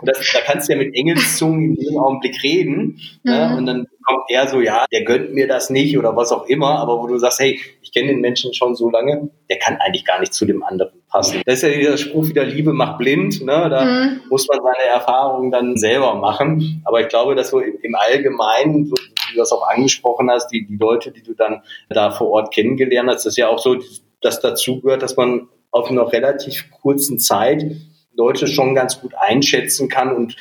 [0.00, 3.00] Und das, da kannst du ja mit Engelszungen in jedem Augenblick reden.
[3.22, 3.32] Ne?
[3.32, 3.32] Mhm.
[3.32, 3.56] Ne?
[3.56, 6.78] Und dann kommt er so, ja, der gönnt mir das nicht oder was auch immer.
[6.78, 10.04] Aber wo du sagst, hey, ich kenne den Menschen schon so lange, der kann eigentlich
[10.04, 11.42] gar nicht zu dem anderen passen.
[11.44, 13.42] Das ist ja dieser Spruch wieder, Liebe macht blind.
[13.42, 13.68] Ne?
[13.68, 14.20] Da mhm.
[14.30, 16.82] muss man seine Erfahrungen dann selber machen.
[16.84, 20.66] Aber ich glaube, dass so im Allgemeinen, so, wie du das auch angesprochen hast, die,
[20.66, 23.76] die Leute, die du dann da vor Ort kennengelernt hast, das ist ja auch so,
[24.20, 27.64] dass dazu gehört, dass man auf einer relativ kurzen Zeit
[28.14, 30.36] Leute schon ganz gut einschätzen kann und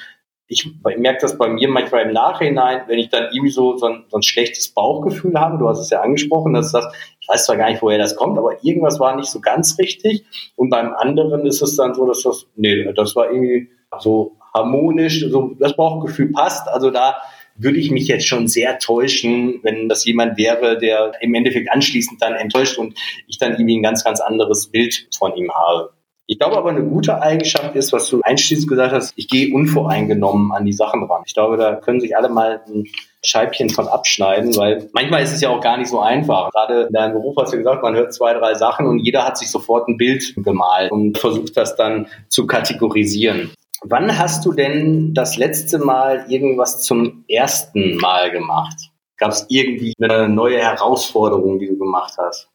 [0.52, 4.06] ich merke das bei mir manchmal im Nachhinein, wenn ich dann irgendwie so, so, ein,
[4.10, 7.58] so ein schlechtes Bauchgefühl habe, du hast es ja angesprochen, dass das, ich weiß zwar
[7.58, 10.26] gar nicht, woher das kommt, aber irgendwas war nicht so ganz richtig.
[10.56, 15.24] Und beim anderen ist es dann so, dass das, nee, das war irgendwie so harmonisch,
[15.30, 16.68] so das Bauchgefühl passt.
[16.68, 17.22] Also da
[17.60, 22.22] würde ich mich jetzt schon sehr täuschen, wenn das jemand wäre, der im Endeffekt anschließend
[22.22, 25.92] dann enttäuscht und ich dann irgendwie ein ganz, ganz anderes Bild von ihm habe.
[26.32, 30.52] Ich glaube aber, eine gute Eigenschaft ist, was du einschließend gesagt hast, ich gehe unvoreingenommen
[30.52, 31.24] an die Sachen ran.
[31.26, 32.84] Ich glaube, da können sich alle mal ein
[33.24, 36.52] Scheibchen von abschneiden, weil manchmal ist es ja auch gar nicht so einfach.
[36.52, 39.40] Gerade in deinem Beruf hast du gesagt, man hört zwei, drei Sachen und jeder hat
[39.40, 43.50] sich sofort ein Bild gemalt und versucht das dann zu kategorisieren.
[43.82, 48.92] Wann hast du denn das letzte Mal irgendwas zum ersten Mal gemacht?
[49.18, 52.50] Gab es irgendwie eine neue Herausforderung, die du gemacht hast?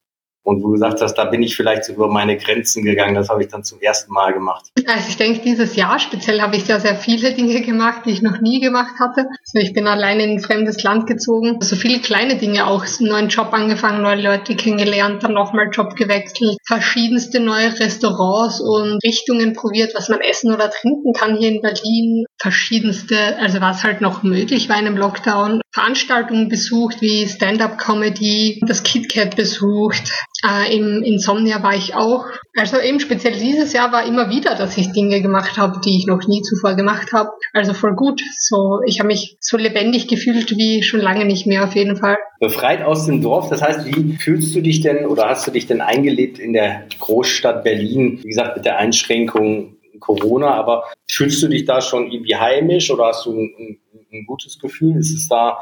[0.45, 3.15] und wo du gesagt hast, da bin ich vielleicht über meine Grenzen gegangen.
[3.15, 4.67] Das habe ich dann zum ersten Mal gemacht.
[4.87, 8.23] Also ich denke, dieses Jahr speziell habe ich sehr, sehr viele Dinge gemacht, die ich
[8.23, 9.27] noch nie gemacht hatte.
[9.47, 11.59] Also ich bin alleine in ein fremdes Land gezogen.
[11.61, 12.85] So viele kleine Dinge auch.
[12.85, 19.03] Einen neuen Job angefangen, neue Leute kennengelernt, dann nochmal Job gewechselt, verschiedenste neue Restaurants und
[19.05, 22.25] Richtungen probiert, was man essen oder trinken kann hier in Berlin.
[22.39, 25.61] Verschiedenste, also was halt noch möglich war in einem Lockdown.
[25.73, 30.13] Veranstaltungen besucht wie Stand-up-Comedy, das KitKat besucht,
[30.45, 32.27] äh, Im Insomnia war ich auch.
[32.57, 36.07] Also eben speziell dieses Jahr war immer wieder, dass ich Dinge gemacht habe, die ich
[36.07, 37.31] noch nie zuvor gemacht habe.
[37.53, 38.21] Also voll gut.
[38.39, 42.17] So, ich habe mich so lebendig gefühlt wie schon lange nicht mehr auf jeden Fall.
[42.41, 45.67] Befreit aus dem Dorf, das heißt, wie fühlst du dich denn oder hast du dich
[45.67, 48.19] denn eingelebt in der Großstadt Berlin?
[48.23, 53.07] Wie gesagt, mit der Einschränkung Corona, aber fühlst du dich da schon irgendwie heimisch oder
[53.07, 53.79] hast du ein, ein,
[54.13, 54.99] ein gutes Gefühl?
[54.99, 55.59] Ist es da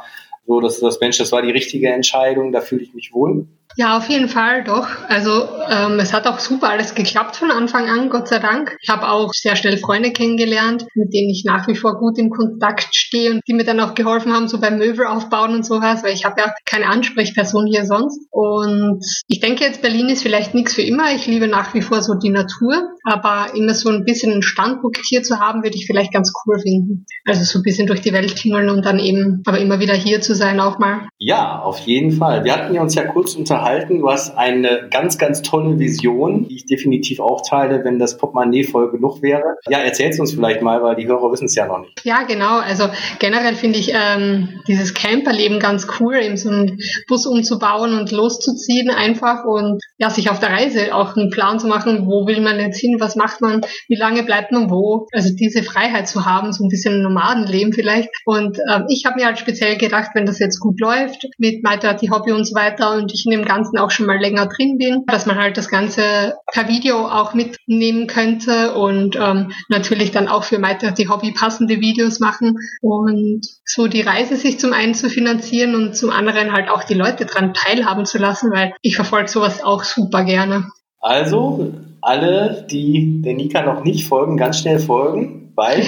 [0.46, 3.46] so, dass du das Mensch, das war die richtige Entscheidung, da fühle ich mich wohl?
[3.76, 4.86] Ja, auf jeden Fall doch.
[5.08, 8.76] Also ähm, es hat auch super alles geklappt von Anfang an, Gott sei Dank.
[8.80, 12.30] Ich habe auch sehr schnell Freunde kennengelernt, mit denen ich nach wie vor gut im
[12.30, 16.02] Kontakt stehe und die mir dann auch geholfen haben, so beim Möbel aufbauen und sowas,
[16.02, 18.20] weil ich habe ja keine Ansprechperson hier sonst.
[18.30, 21.14] Und ich denke jetzt, Berlin ist vielleicht nichts für immer.
[21.14, 25.00] Ich liebe nach wie vor so die Natur, aber immer so ein bisschen einen Standpunkt
[25.08, 27.06] hier zu haben, würde ich vielleicht ganz cool finden.
[27.24, 30.20] Also so ein bisschen durch die Welt tingeln und dann eben, aber immer wieder hier
[30.20, 31.08] zu sein auch mal.
[31.18, 32.44] Ja, auf jeden Fall.
[32.44, 34.00] Wir hatten ja uns ja kurz unter unterhalten.
[34.00, 38.64] Du hast eine ganz, ganz tolle Vision, die ich definitiv auch teile, wenn das Portemonnaie
[38.64, 39.56] voll genug wäre.
[39.68, 42.04] Ja, erzähl's uns vielleicht mal, weil die Hörer wissen es ja noch nicht.
[42.04, 42.58] Ja, genau.
[42.58, 48.10] Also generell finde ich ähm, dieses Camperleben ganz cool, eben so einen Bus umzubauen und
[48.10, 52.40] loszuziehen einfach und ja, sich auf der Reise auch einen Plan zu machen, wo will
[52.40, 55.06] man jetzt hin, was macht man, wie lange bleibt man wo.
[55.12, 58.08] Also diese Freiheit zu haben, so ein bisschen Nomadenleben vielleicht.
[58.24, 61.78] Und ähm, ich habe mir halt speziell gedacht, wenn das jetzt gut läuft mit My
[61.78, 64.78] Dirty Hobby und so weiter und ich in dem Ganzen auch schon mal länger drin
[64.78, 70.28] bin, dass man halt das Ganze per Video auch mitnehmen könnte und ähm, natürlich dann
[70.28, 74.94] auch für weiter die Hobby passende Videos machen und so die Reise sich zum einen
[74.94, 78.96] zu finanzieren und zum anderen halt auch die Leute dran teilhaben zu lassen, weil ich
[78.96, 80.68] verfolge sowas auch super gerne.
[81.00, 85.82] Also alle, die der Nika noch nicht folgen, ganz schnell folgen weil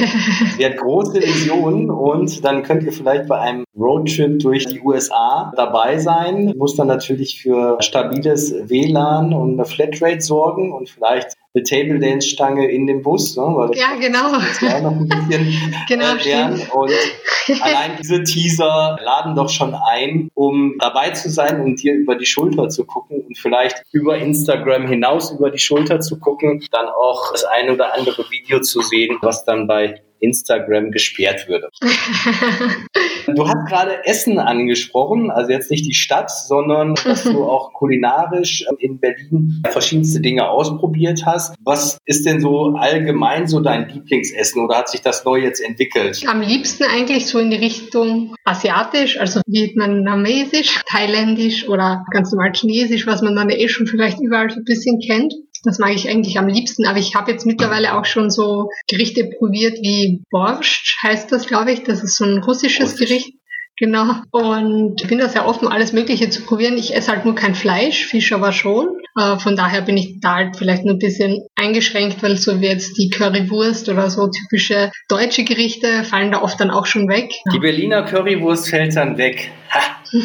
[0.57, 5.53] sie hat große Visionen und dann könnt ihr vielleicht bei einem Roadtrip durch die USA
[5.57, 6.55] dabei sein.
[6.57, 12.29] Muss dann natürlich für stabiles WLAN und eine Flatrate sorgen und vielleicht eine Table Dance
[12.29, 13.43] Stange in dem Bus, ne?
[13.43, 14.33] Weil ja, genau.
[14.33, 15.55] Das noch ein bisschen
[15.89, 16.63] genau, äh, lernen.
[16.73, 16.93] Und
[17.61, 22.27] allein diese Teaser laden doch schon ein, um dabei zu sein und dir über die
[22.27, 27.33] Schulter zu gucken und vielleicht über Instagram hinaus über die Schulter zu gucken, dann auch
[27.33, 31.69] das ein oder andere Video zu sehen, was dann bei Instagram gesperrt würde.
[33.27, 38.65] du hast gerade Essen angesprochen, also jetzt nicht die Stadt, sondern dass du auch kulinarisch
[38.79, 41.55] in Berlin verschiedenste Dinge ausprobiert hast.
[41.65, 46.23] Was ist denn so allgemein so dein Lieblingsessen oder hat sich das neu jetzt entwickelt?
[46.27, 53.07] Am liebsten eigentlich so in die Richtung asiatisch, also vietnamesisch, thailändisch oder ganz normal chinesisch,
[53.07, 55.35] was man dann eh schon vielleicht überall so ein bisschen kennt.
[55.65, 59.25] Das mag ich eigentlich am liebsten, aber ich habe jetzt mittlerweile auch schon so Gerichte
[59.39, 61.83] probiert wie Borscht, heißt das, glaube ich.
[61.83, 63.09] Das ist so ein russisches Russisch.
[63.09, 63.35] Gericht.
[63.77, 64.15] Genau.
[64.31, 66.79] Und ich bin da sehr offen, alles Mögliche zu probieren.
[66.79, 68.89] Ich esse halt nur kein Fleisch, Fisch aber schon.
[69.19, 72.67] Äh, von daher bin ich da halt vielleicht nur ein bisschen eingeschränkt, weil so wie
[72.67, 77.33] jetzt die Currywurst oder so typische deutsche Gerichte fallen da oft dann auch schon weg.
[77.53, 79.51] Die Berliner Currywurst fällt dann weg.
[79.71, 79.81] Ha.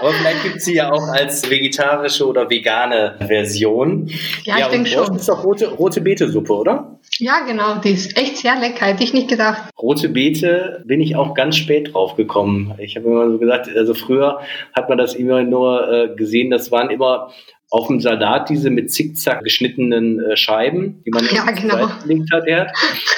[0.00, 4.10] Aber vielleicht gibt es sie ja auch als vegetarische oder vegane Version.
[4.44, 5.06] Ja, ja ich denke schon.
[5.06, 6.98] Das ist doch rote, rote Beete-Suppe, oder?
[7.22, 7.76] Ja, genau.
[7.76, 8.84] Die ist echt sehr lecker.
[8.86, 9.70] Hätte ich nicht gedacht.
[9.80, 12.74] Rote Beete bin ich auch ganz spät drauf gekommen.
[12.78, 14.40] Ich habe immer so gesagt, also früher
[14.74, 17.32] hat man das immer nur äh, gesehen, das waren immer
[17.70, 21.90] auf dem Salat diese mit Zickzack geschnittenen äh, Scheiben, die man ja, genau.
[22.02, 22.44] gelegt hat.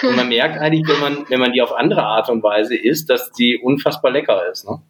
[0.03, 3.09] Und man merkt eigentlich, wenn man, wenn man die auf andere Art und Weise isst,
[3.09, 4.69] dass die unfassbar lecker ist.
[4.69, 4.83] Ne?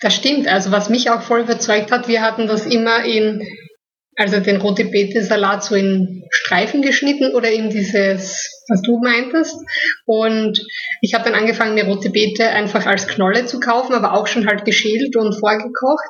[0.00, 0.46] Das stimmt.
[0.46, 3.42] Also was mich auch voll überzeugt hat, wir hatten das immer in,
[4.14, 9.56] also den rote Beete Salat so in Streifen geschnitten oder in dieses, was du meintest.
[10.06, 10.60] Und
[11.00, 14.46] ich habe dann angefangen, mir rote Beete einfach als Knolle zu kaufen, aber auch schon
[14.46, 16.04] halt geschält und vorgekocht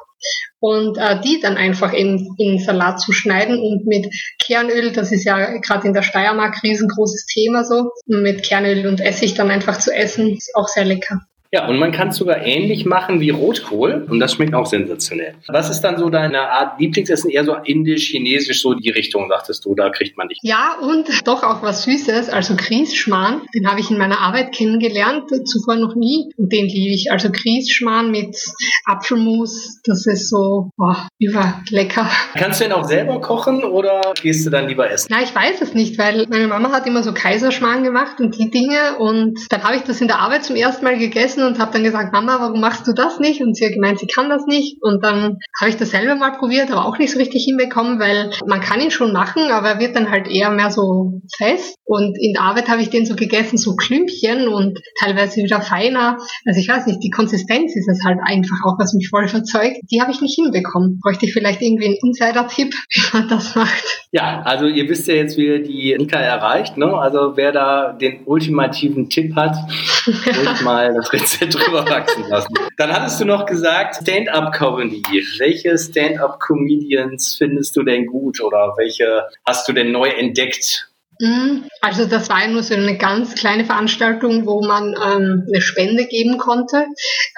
[0.60, 4.06] und äh, die dann einfach in, in Salat zu schneiden und mit
[4.44, 9.34] Kernöl, das ist ja gerade in der Steiermark riesengroßes Thema so, mit Kernöl und Essig
[9.34, 11.20] dann einfach zu essen, ist auch sehr lecker.
[11.52, 15.34] Ja, und man kann es sogar ähnlich machen wie Rotkohl und das schmeckt auch sensationell.
[15.48, 17.28] Was ist dann so deine Art Lieblingsessen?
[17.28, 20.38] Eher so indisch, chinesisch, so die Richtung, sagtest du, da kriegt man dich.
[20.42, 23.42] Ja, und doch auch was Süßes, also Grießschmarrn.
[23.52, 27.10] Den habe ich in meiner Arbeit kennengelernt, zuvor noch nie und den liebe ich.
[27.10, 28.36] Also Grießschmarrn mit
[28.84, 32.08] Apfelmus, das ist so oh, über lecker.
[32.34, 35.08] Kannst du den auch selber kochen oder gehst du dann lieber essen?
[35.10, 38.50] Na, ich weiß es nicht, weil meine Mama hat immer so Kaiserschmarrn gemacht und die
[38.50, 41.58] Dinge und dann habe ich das in der Arbeit zum ersten Mal gegessen gegessen und
[41.58, 43.40] habe dann gesagt, Mama, warum machst du das nicht?
[43.40, 44.78] Und sie hat gemeint, sie kann das nicht.
[44.82, 48.30] Und dann habe ich das selber mal probiert, aber auch nicht so richtig hinbekommen, weil
[48.46, 51.76] man kann ihn schon machen, aber er wird dann halt eher mehr so fest.
[51.84, 56.18] Und in der Arbeit habe ich den so gegessen, so Klümpchen und teilweise wieder feiner.
[56.46, 59.76] Also ich weiß nicht, die Konsistenz ist es halt einfach auch, was mich voll verzeugt.
[59.90, 61.00] Die habe ich nicht hinbekommen.
[61.02, 64.00] Bräuchte ich vielleicht irgendwie einen Insider-Tipp, wie man das macht.
[64.12, 66.76] Ja, also ihr wisst ja jetzt, wie ihr die Nika erreicht.
[66.76, 66.86] Ne?
[66.86, 69.56] Also wer da den ultimativen Tipp hat,
[70.06, 72.54] ruhig mal das Rezept drüber wachsen lassen.
[72.76, 75.02] Dann hattest du noch gesagt, Stand-up-Comedy.
[75.38, 80.90] Welche Stand-up-Comedians findest du denn gut oder welche hast du denn neu entdeckt?
[81.20, 81.64] Mhm.
[81.82, 86.06] Also das war ja nur so eine ganz kleine Veranstaltung, wo man ähm, eine Spende
[86.06, 86.86] geben konnte.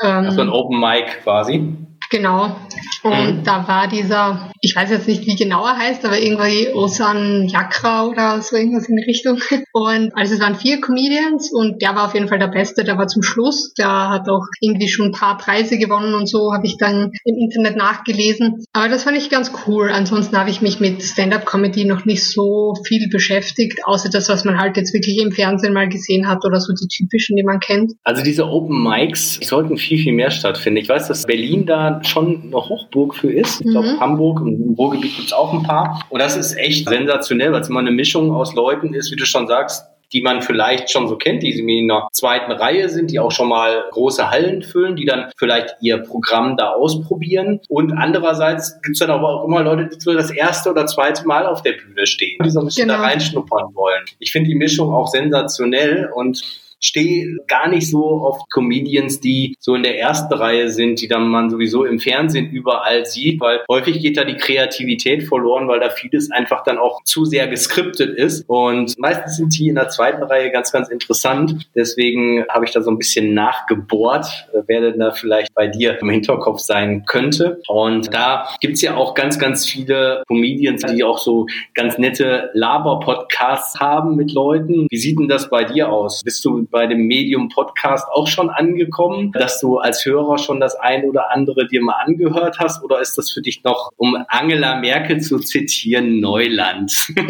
[0.01, 1.75] Ähm, also ein Open Mic quasi.
[2.13, 2.55] Genau.
[3.03, 3.43] Und mhm.
[3.43, 8.07] da war dieser, ich weiß jetzt nicht, wie genau er heißt, aber irgendwie Osan Yakra
[8.07, 9.41] oder so irgendwas in die Richtung.
[9.73, 12.99] Und also es waren vier Comedians und der war auf jeden Fall der Beste, der
[12.99, 13.73] war zum Schluss.
[13.75, 17.37] Der hat auch irgendwie schon ein paar Preise gewonnen und so, habe ich dann im
[17.39, 18.63] Internet nachgelesen.
[18.75, 19.91] Aber das fand ich ganz cool.
[19.91, 24.59] Ansonsten habe ich mich mit Stand-up-Comedy noch nicht so viel beschäftigt, außer das, was man
[24.59, 27.93] halt jetzt wirklich im Fernsehen mal gesehen hat oder so die typischen, die man kennt.
[28.05, 30.77] Also diese Open Mics sollten viel, viel mehr stattfinden.
[30.77, 33.61] Ich weiß, dass Berlin da schon eine Hochburg für ist.
[33.61, 34.01] Ich glaube, mhm.
[34.01, 36.05] Hamburg, im Ruhrgebiet gibt es auch ein paar.
[36.11, 39.25] Und das ist echt sensationell, weil es immer eine Mischung aus Leuten ist, wie du
[39.25, 43.19] schon sagst, die man vielleicht schon so kennt, die in der zweiten Reihe sind, die
[43.19, 47.61] auch schon mal große Hallen füllen, die dann vielleicht ihr Programm da ausprobieren.
[47.69, 51.47] Und andererseits gibt es dann aber auch immer Leute, die das erste oder zweite Mal
[51.47, 53.01] auf der Bühne stehen, die so ein bisschen genau.
[53.01, 54.05] da reinschnuppern wollen.
[54.19, 56.43] Ich finde die Mischung auch sensationell und
[56.83, 61.29] stehe gar nicht so auf Comedians, die so in der ersten Reihe sind, die dann
[61.29, 65.91] man sowieso im Fernsehen überall sieht, weil häufig geht da die Kreativität verloren, weil da
[65.91, 68.45] vieles einfach dann auch zu sehr geskriptet ist.
[68.49, 71.69] Und meistens sind die in der zweiten Reihe ganz, ganz interessant.
[71.75, 76.01] Deswegen habe ich da so ein bisschen nachgebohrt, äh, wer denn da vielleicht bei dir
[76.01, 77.61] im Hinterkopf sein könnte.
[77.69, 83.79] Und da gibt's ja auch ganz, ganz viele Comedians, die auch so ganz nette Laber-Podcasts
[83.79, 84.87] haben mit Leuten.
[84.91, 86.23] Wie sieht denn das bei dir aus?
[86.25, 91.05] Bist du bei dem Medium-Podcast auch schon angekommen, dass du als Hörer schon das ein
[91.05, 92.83] oder andere dir mal angehört hast?
[92.83, 96.93] Oder ist das für dich noch, um Angela Merkel zu zitieren, Neuland?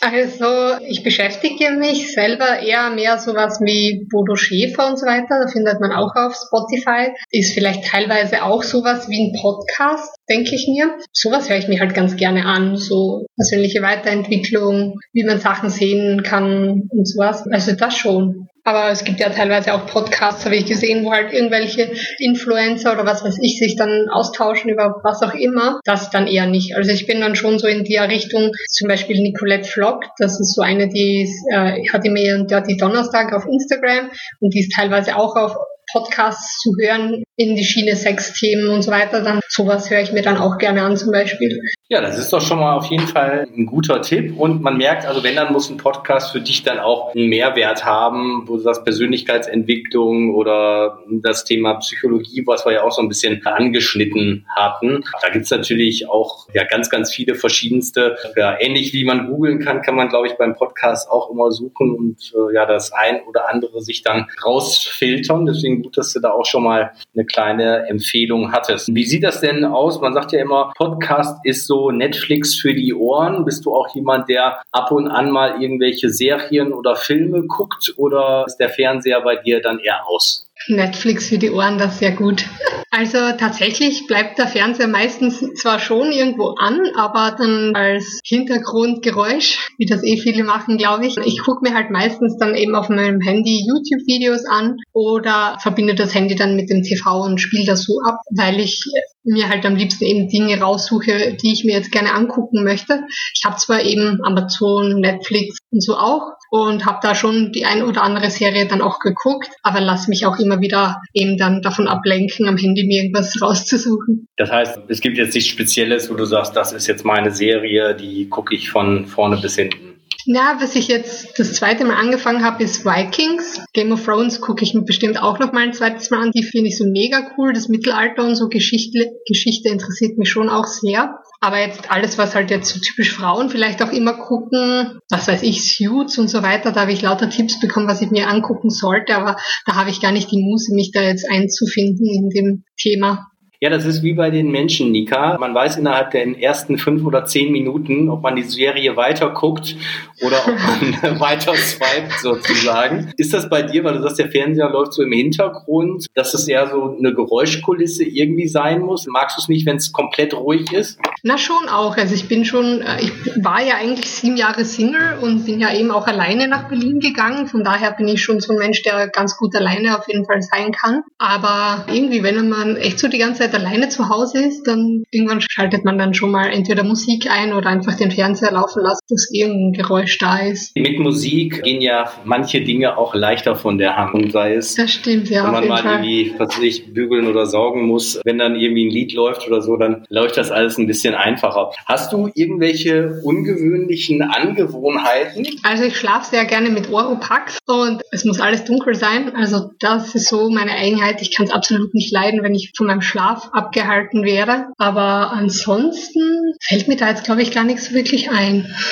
[0.00, 5.40] Also ich beschäftige mich selber eher mehr sowas wie Bodo Schäfer und so weiter.
[5.42, 7.12] Da findet man auch auf Spotify.
[7.30, 10.96] Ist vielleicht teilweise auch sowas wie ein Podcast, denke ich mir.
[11.12, 12.76] Sowas höre ich mir halt ganz gerne an.
[12.76, 17.44] So persönliche Weiterentwicklung, wie man Sachen sehen kann und sowas.
[17.50, 18.48] Also das schon.
[18.66, 23.06] Aber es gibt ja teilweise auch Podcasts, habe ich gesehen, wo halt irgendwelche Influencer oder
[23.06, 25.78] was weiß ich sich dann austauschen über was auch immer.
[25.84, 26.74] Das dann eher nicht.
[26.74, 30.56] Also ich bin dann schon so in der Richtung, zum Beispiel Nicolette Vlog, das ist
[30.56, 34.10] so eine, die ist, äh, hat immer ihren Dirty Donnerstag auf Instagram
[34.40, 35.54] und die ist teilweise auch auf
[35.92, 40.22] Podcasts zu hören in die Schiene Sexthemen und so weiter, dann sowas höre ich mir
[40.22, 41.60] dann auch gerne an zum Beispiel.
[41.88, 44.36] Ja, das ist doch schon mal auf jeden Fall ein guter Tipp.
[44.36, 47.84] Und man merkt, also wenn, dann muss ein Podcast für dich dann auch einen Mehrwert
[47.84, 53.08] haben, wo du sagst Persönlichkeitsentwicklung oder das Thema Psychologie, was wir ja auch so ein
[53.08, 55.04] bisschen angeschnitten hatten.
[55.22, 59.82] Da gibt's natürlich auch ja ganz, ganz viele verschiedenste, ja, ähnlich wie man googeln kann,
[59.82, 63.48] kann man, glaube ich, beim Podcast auch immer suchen und äh, ja, das ein oder
[63.48, 65.46] andere sich dann rausfiltern.
[65.46, 68.92] Deswegen gut, dass du da auch schon mal eine kleine Empfehlung hattest.
[68.94, 70.00] Wie sieht das denn aus?
[70.00, 73.44] Man sagt ja immer, Podcast ist so so Netflix für die Ohren?
[73.44, 78.44] Bist du auch jemand, der ab und an mal irgendwelche Serien oder Filme guckt oder
[78.46, 80.45] ist der Fernseher bei dir dann eher aus?
[80.68, 82.46] Netflix für die Ohren, das sehr gut.
[82.90, 89.86] Also tatsächlich bleibt der Fernseher meistens zwar schon irgendwo an, aber dann als Hintergrundgeräusch, wie
[89.86, 91.16] das eh viele machen, glaube ich.
[91.18, 96.14] Ich gucke mir halt meistens dann eben auf meinem Handy YouTube-Videos an oder verbinde das
[96.14, 98.82] Handy dann mit dem TV und spiele das so ab, weil ich
[99.26, 103.04] mir halt am liebsten eben Dinge raussuche, die ich mir jetzt gerne angucken möchte.
[103.34, 107.82] Ich habe zwar eben Amazon, Netflix und so auch und habe da schon die ein
[107.82, 111.88] oder andere Serie dann auch geguckt, aber lass mich auch immer wieder eben dann davon
[111.88, 114.26] ablenken, am Handy mir irgendwas rauszusuchen.
[114.36, 117.94] Das heißt, es gibt jetzt nichts Spezielles, wo du sagst, das ist jetzt meine Serie,
[117.94, 119.95] die gucke ich von vorne bis hinten.
[120.28, 123.60] Ja, was ich jetzt das zweite Mal angefangen habe, ist Vikings.
[123.72, 126.32] Game of Thrones gucke ich mir bestimmt auch noch mal ein zweites Mal an.
[126.32, 127.52] Die finde ich so mega cool.
[127.52, 131.20] Das Mittelalter und so Geschichte, Geschichte interessiert mich schon auch sehr.
[131.40, 135.44] Aber jetzt alles, was halt jetzt so typisch Frauen vielleicht auch immer gucken, was weiß
[135.44, 138.70] ich, Suits und so weiter, da habe ich lauter Tipps bekommen, was ich mir angucken
[138.70, 142.64] sollte, aber da habe ich gar nicht die Muße, mich da jetzt einzufinden in dem
[142.76, 143.28] Thema.
[143.58, 145.38] Ja, das ist wie bei den Menschen, Nika.
[145.38, 149.76] Man weiß innerhalb der ersten fünf oder zehn Minuten, ob man die Serie weiter guckt
[150.20, 153.12] oder ob man weiter swiped sozusagen.
[153.16, 156.46] Ist das bei dir, weil du sagst, der Fernseher läuft so im Hintergrund, dass es
[156.48, 159.06] eher so eine Geräuschkulisse irgendwie sein muss?
[159.06, 160.98] Magst du es nicht, wenn es komplett ruhig ist?
[161.22, 161.96] Na schon auch.
[161.96, 165.74] Also ich bin schon, äh, ich war ja eigentlich sieben Jahre Single und bin ja
[165.74, 167.46] eben auch alleine nach Berlin gegangen.
[167.46, 170.42] Von daher bin ich schon so ein Mensch, der ganz gut alleine auf jeden Fall
[170.42, 171.02] sein kann.
[171.16, 175.04] Aber irgendwie, wenn man echt so die ganze Zeit Zeit alleine zu Hause ist, dann
[175.10, 179.00] irgendwann schaltet man dann schon mal entweder Musik ein oder einfach den Fernseher laufen lassen,
[179.08, 180.76] dass irgendein Geräusch da ist.
[180.76, 185.30] Mit Musik gehen ja manche Dinge auch leichter von der Hand, sei es, das stimmt,
[185.30, 186.04] ja, wenn man mal Fall.
[186.04, 188.20] irgendwie, was ich, bügeln oder sorgen muss.
[188.24, 191.70] Wenn dann irgendwie ein Lied läuft oder so, dann läuft das alles ein bisschen einfacher.
[191.86, 195.46] Hast du irgendwelche ungewöhnlichen Angewohnheiten?
[195.62, 199.34] Also ich schlafe sehr gerne mit Oropax und es muss alles dunkel sein.
[199.34, 201.22] Also das ist so meine Eigenheit.
[201.22, 204.66] Ich kann es absolut nicht leiden, wenn ich von meinem Schlaf Schlaf abgehalten wäre.
[204.78, 208.66] Aber ansonsten fällt mir da jetzt, glaube ich, gar nichts so wirklich ein.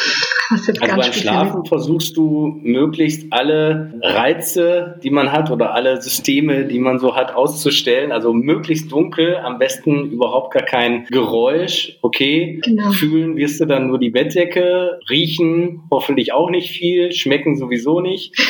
[0.51, 6.79] Also beim Schlafen versuchst du möglichst alle Reize, die man hat oder alle Systeme, die
[6.79, 8.13] man so hat, auszustellen.
[8.13, 11.99] Also möglichst dunkel, am besten überhaupt gar kein Geräusch.
[12.03, 12.91] Okay, genau.
[12.91, 18.35] fühlen wirst du dann nur die Bettdecke, riechen hoffentlich auch nicht viel, schmecken sowieso nicht.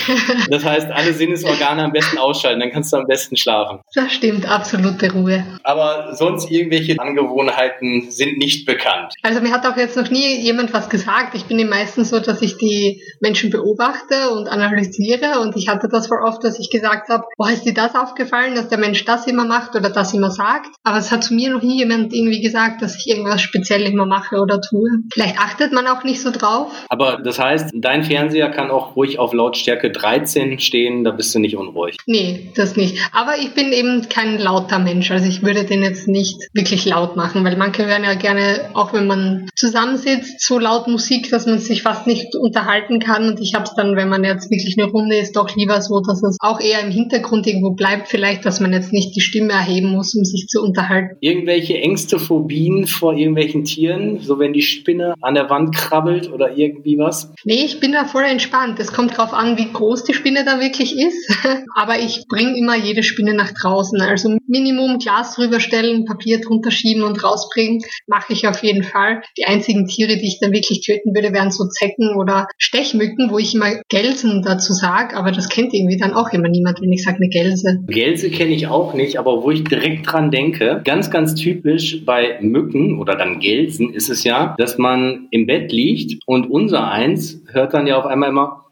[0.50, 3.80] Das heißt, alle Sinnesorgane am besten ausschalten, dann kannst du am besten schlafen.
[3.94, 5.44] Das stimmt, absolute Ruhe.
[5.62, 9.12] Aber aber sonst irgendwelche Angewohnheiten sind nicht bekannt.
[9.22, 11.34] Also mir hat auch jetzt noch nie jemand was gesagt.
[11.34, 15.88] Ich bin eben meistens so, dass ich die Menschen beobachte und analysiere und ich hatte
[15.90, 19.04] das vor oft, dass ich gesagt habe, boah, ist dir das aufgefallen, dass der Mensch
[19.04, 20.68] das immer macht oder das immer sagt?
[20.82, 24.06] Aber es hat zu mir noch nie jemand irgendwie gesagt, dass ich irgendwas speziell immer
[24.06, 24.88] mache oder tue.
[25.12, 26.72] Vielleicht achtet man auch nicht so drauf.
[26.88, 31.38] Aber das heißt, dein Fernseher kann auch ruhig auf Lautstärke 13 stehen, da bist du
[31.38, 31.96] nicht unruhig.
[32.06, 32.98] Nee, das nicht.
[33.12, 35.10] Aber ich bin eben kein lauter Mensch.
[35.10, 38.92] Also ich würde den jetzt nicht wirklich laut machen, weil manche hören ja gerne, auch
[38.92, 43.28] wenn man zusammensitzt, so laut Musik, dass man sich fast nicht unterhalten kann.
[43.28, 46.00] Und ich habe es dann, wenn man jetzt wirklich eine Runde ist, doch lieber so,
[46.00, 49.52] dass es auch eher im Hintergrund irgendwo bleibt, vielleicht, dass man jetzt nicht die Stimme
[49.52, 51.16] erheben muss, um sich zu unterhalten.
[51.20, 56.56] Irgendwelche Ängste, Phobien vor irgendwelchen Tieren, so wenn die Spinne an der Wand krabbelt oder
[56.56, 57.32] irgendwie was?
[57.44, 58.78] Nee, ich bin da voll entspannt.
[58.80, 61.30] Es kommt drauf an, wie groß die Spinne da wirklich ist.
[61.74, 64.00] Aber ich bringe immer jede Spinne nach draußen.
[64.00, 69.22] Also Minimum Glas drüber stellen, Papier drunter schieben und rausbringen, mache ich auf jeden Fall.
[69.36, 73.38] Die einzigen Tiere, die ich dann wirklich töten würde, wären so Zecken oder Stechmücken, wo
[73.38, 77.02] ich immer Gelsen dazu sage, aber das kennt irgendwie dann auch immer niemand, wenn ich
[77.02, 77.80] sage eine Gelse.
[77.88, 82.38] Gelse kenne ich auch nicht, aber wo ich direkt dran denke, ganz, ganz typisch bei
[82.40, 87.40] Mücken oder dann Gelsen ist es ja, dass man im Bett liegt und unser eins
[87.50, 88.64] hört dann ja auf einmal immer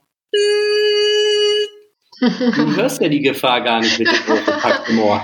[2.57, 5.23] Du hörst ja die Gefahr gar nicht mit dem großen Ohr.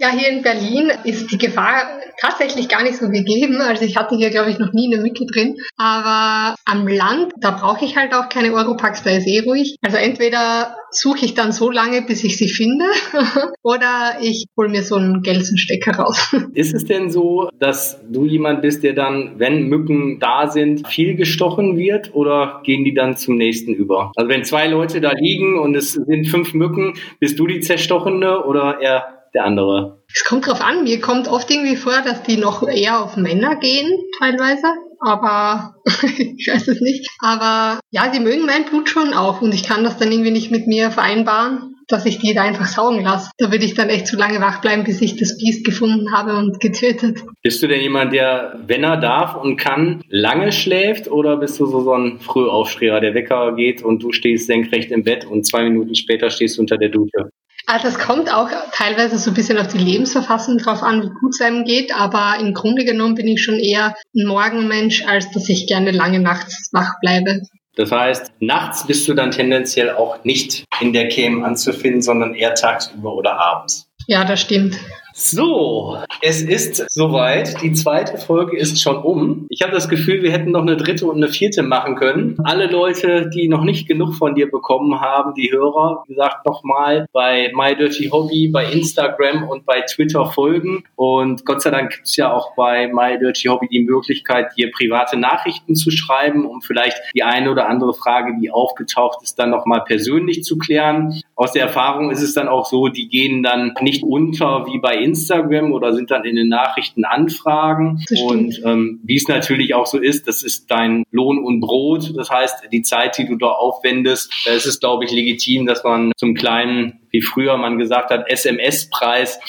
[0.00, 1.82] Ja, hier in Berlin ist die Gefahr
[2.18, 3.60] tatsächlich gar nicht so gegeben.
[3.60, 5.56] Also ich hatte hier, glaube ich, noch nie eine Mücke drin.
[5.76, 9.76] Aber am Land, da brauche ich halt auch keine Europax, da ist eh ruhig.
[9.82, 12.86] Also entweder suche ich dann so lange, bis ich sie finde,
[13.62, 16.34] oder ich hole mir so einen Gelsenstecker raus.
[16.54, 21.14] Ist es denn so, dass du jemand bist, der dann, wenn Mücken da sind, viel
[21.14, 24.12] gestochen wird oder gehen die dann zum nächsten über?
[24.16, 28.44] Also wenn zwei Leute da liegen und es sind fünf Mücken, bist du die zerstochene
[28.44, 30.02] oder eher der andere?
[30.14, 30.84] Es kommt drauf an.
[30.84, 34.66] Mir kommt oft irgendwie vor, dass die noch eher auf Männer gehen, teilweise.
[35.00, 35.74] Aber
[36.18, 37.08] ich weiß es nicht.
[37.20, 40.50] Aber ja, sie mögen mein Blut schon auch und ich kann das dann irgendwie nicht
[40.50, 43.30] mit mir vereinbaren, dass ich die da einfach saugen lasse.
[43.38, 46.36] Da würde ich dann echt zu lange wach bleiben, bis ich das Biest gefunden habe
[46.36, 47.20] und getötet.
[47.42, 51.66] Bist du denn jemand, der, wenn er darf und kann, lange schläft oder bist du
[51.66, 55.64] so, so ein Frühaufsteher, der Wecker geht und du stehst senkrecht im Bett und zwei
[55.64, 57.30] Minuten später stehst du unter der Dusche?
[57.70, 61.34] Also das kommt auch teilweise so ein bisschen auf die Lebensverfassung drauf an, wie gut
[61.34, 65.48] es einem geht, aber im Grunde genommen bin ich schon eher ein Morgenmensch, als dass
[65.48, 67.42] ich gerne lange nachts wach bleibe.
[67.76, 72.56] Das heißt, nachts bist du dann tendenziell auch nicht in der Cam anzufinden, sondern eher
[72.56, 73.88] tagsüber oder abends.
[74.08, 74.76] Ja, das stimmt.
[75.22, 77.62] So, es ist soweit.
[77.62, 79.46] Die zweite Folge ist schon um.
[79.50, 82.38] Ich habe das Gefühl, wir hätten noch eine dritte und eine vierte machen können.
[82.44, 87.04] Alle Leute, die noch nicht genug von dir bekommen haben, die Hörer, wie gesagt, nochmal
[87.12, 90.84] bei My Dirty Hobby, bei Instagram und bei Twitter folgen.
[90.96, 94.70] Und Gott sei Dank gibt es ja auch bei My Dirty Hobby die Möglichkeit, dir
[94.70, 99.50] private Nachrichten zu schreiben, um vielleicht die eine oder andere Frage, die aufgetaucht ist, dann
[99.50, 101.20] nochmal persönlich zu klären.
[101.40, 104.96] Aus der Erfahrung ist es dann auch so, die gehen dann nicht unter wie bei
[104.96, 108.04] Instagram oder sind dann in den Nachrichten Anfragen.
[108.26, 112.12] Und ähm, wie es natürlich auch so ist, das ist dein Lohn und Brot.
[112.14, 115.82] Das heißt, die Zeit, die du da aufwendest, da ist es, glaube ich, legitim, dass
[115.82, 119.40] man zum kleinen wie früher man gesagt hat, SMS-Preis,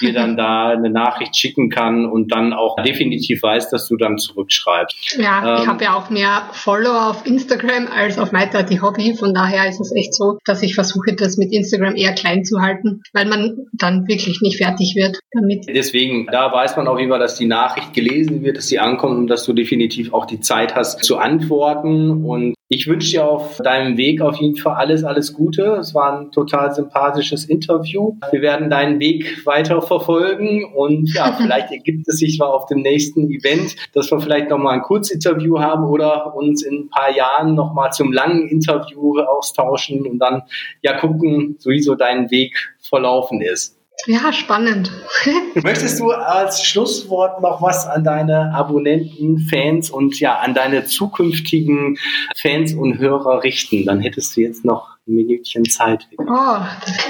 [0.00, 4.18] dir dann da eine Nachricht schicken kann und dann auch definitiv weiß, dass du dann
[4.18, 5.18] zurückschreibst.
[5.18, 9.14] Ja, ähm, ich habe ja auch mehr Follower auf Instagram als auf MyDirty Hobby.
[9.14, 12.60] Von daher ist es echt so, dass ich versuche, das mit Instagram eher klein zu
[12.60, 15.66] halten, weil man dann wirklich nicht fertig wird damit.
[15.68, 19.26] Deswegen, da weiß man auch immer, dass die Nachricht gelesen wird, dass sie ankommt und
[19.26, 22.24] dass du definitiv auch die Zeit hast zu antworten.
[22.24, 25.78] Und ich wünsche dir auf deinem Weg auf jeden Fall alles, alles Gute.
[25.80, 28.16] Es war ein total sympathisches Interview.
[28.30, 32.82] Wir werden deinen Weg weiter verfolgen und ja, vielleicht ergibt es sich mal auf dem
[32.82, 37.56] nächsten Event, dass wir vielleicht nochmal ein Kurzinterview haben oder uns in ein paar Jahren
[37.56, 40.42] nochmal zum langen Interview austauschen und dann
[40.80, 43.79] ja gucken, wie so dein Weg verlaufen ist.
[44.06, 44.90] Ja, spannend.
[45.54, 51.98] Möchtest du als Schlusswort noch was an deine Abonnenten, Fans und ja, an deine zukünftigen
[52.36, 53.84] Fans und Hörer richten?
[53.84, 56.06] Dann hättest du jetzt noch Minütchen Zeit.
[56.18, 56.58] Oh,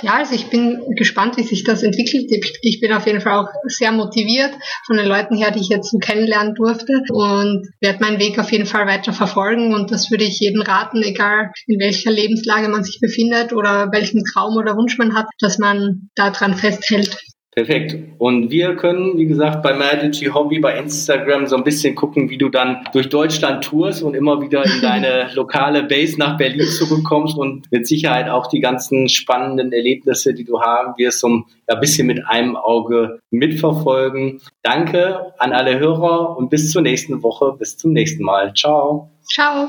[0.02, 2.30] ja, also ich bin gespannt, wie sich das entwickelt.
[2.62, 4.52] Ich bin auf jeden Fall auch sehr motiviert
[4.86, 8.50] von den Leuten her, die ich jetzt so kennenlernen durfte und werde meinen Weg auf
[8.50, 12.84] jeden Fall weiter verfolgen und das würde ich jedem raten, egal in welcher Lebenslage man
[12.84, 17.16] sich befindet oder welchen Traum oder Wunsch man hat, dass man daran festhält.
[17.64, 17.94] Perfekt.
[18.16, 22.38] Und wir können, wie gesagt, bei Magic Hobby bei Instagram so ein bisschen gucken, wie
[22.38, 27.36] du dann durch Deutschland tourst und immer wieder in deine lokale Base nach Berlin zurückkommst
[27.36, 31.44] und mit Sicherheit auch die ganzen spannenden Erlebnisse, die du haben wirst, so ein
[31.80, 34.40] bisschen mit einem Auge mitverfolgen.
[34.62, 37.54] Danke an alle Hörer und bis zur nächsten Woche.
[37.58, 38.54] Bis zum nächsten Mal.
[38.54, 39.10] Ciao.
[39.30, 39.68] Ciao.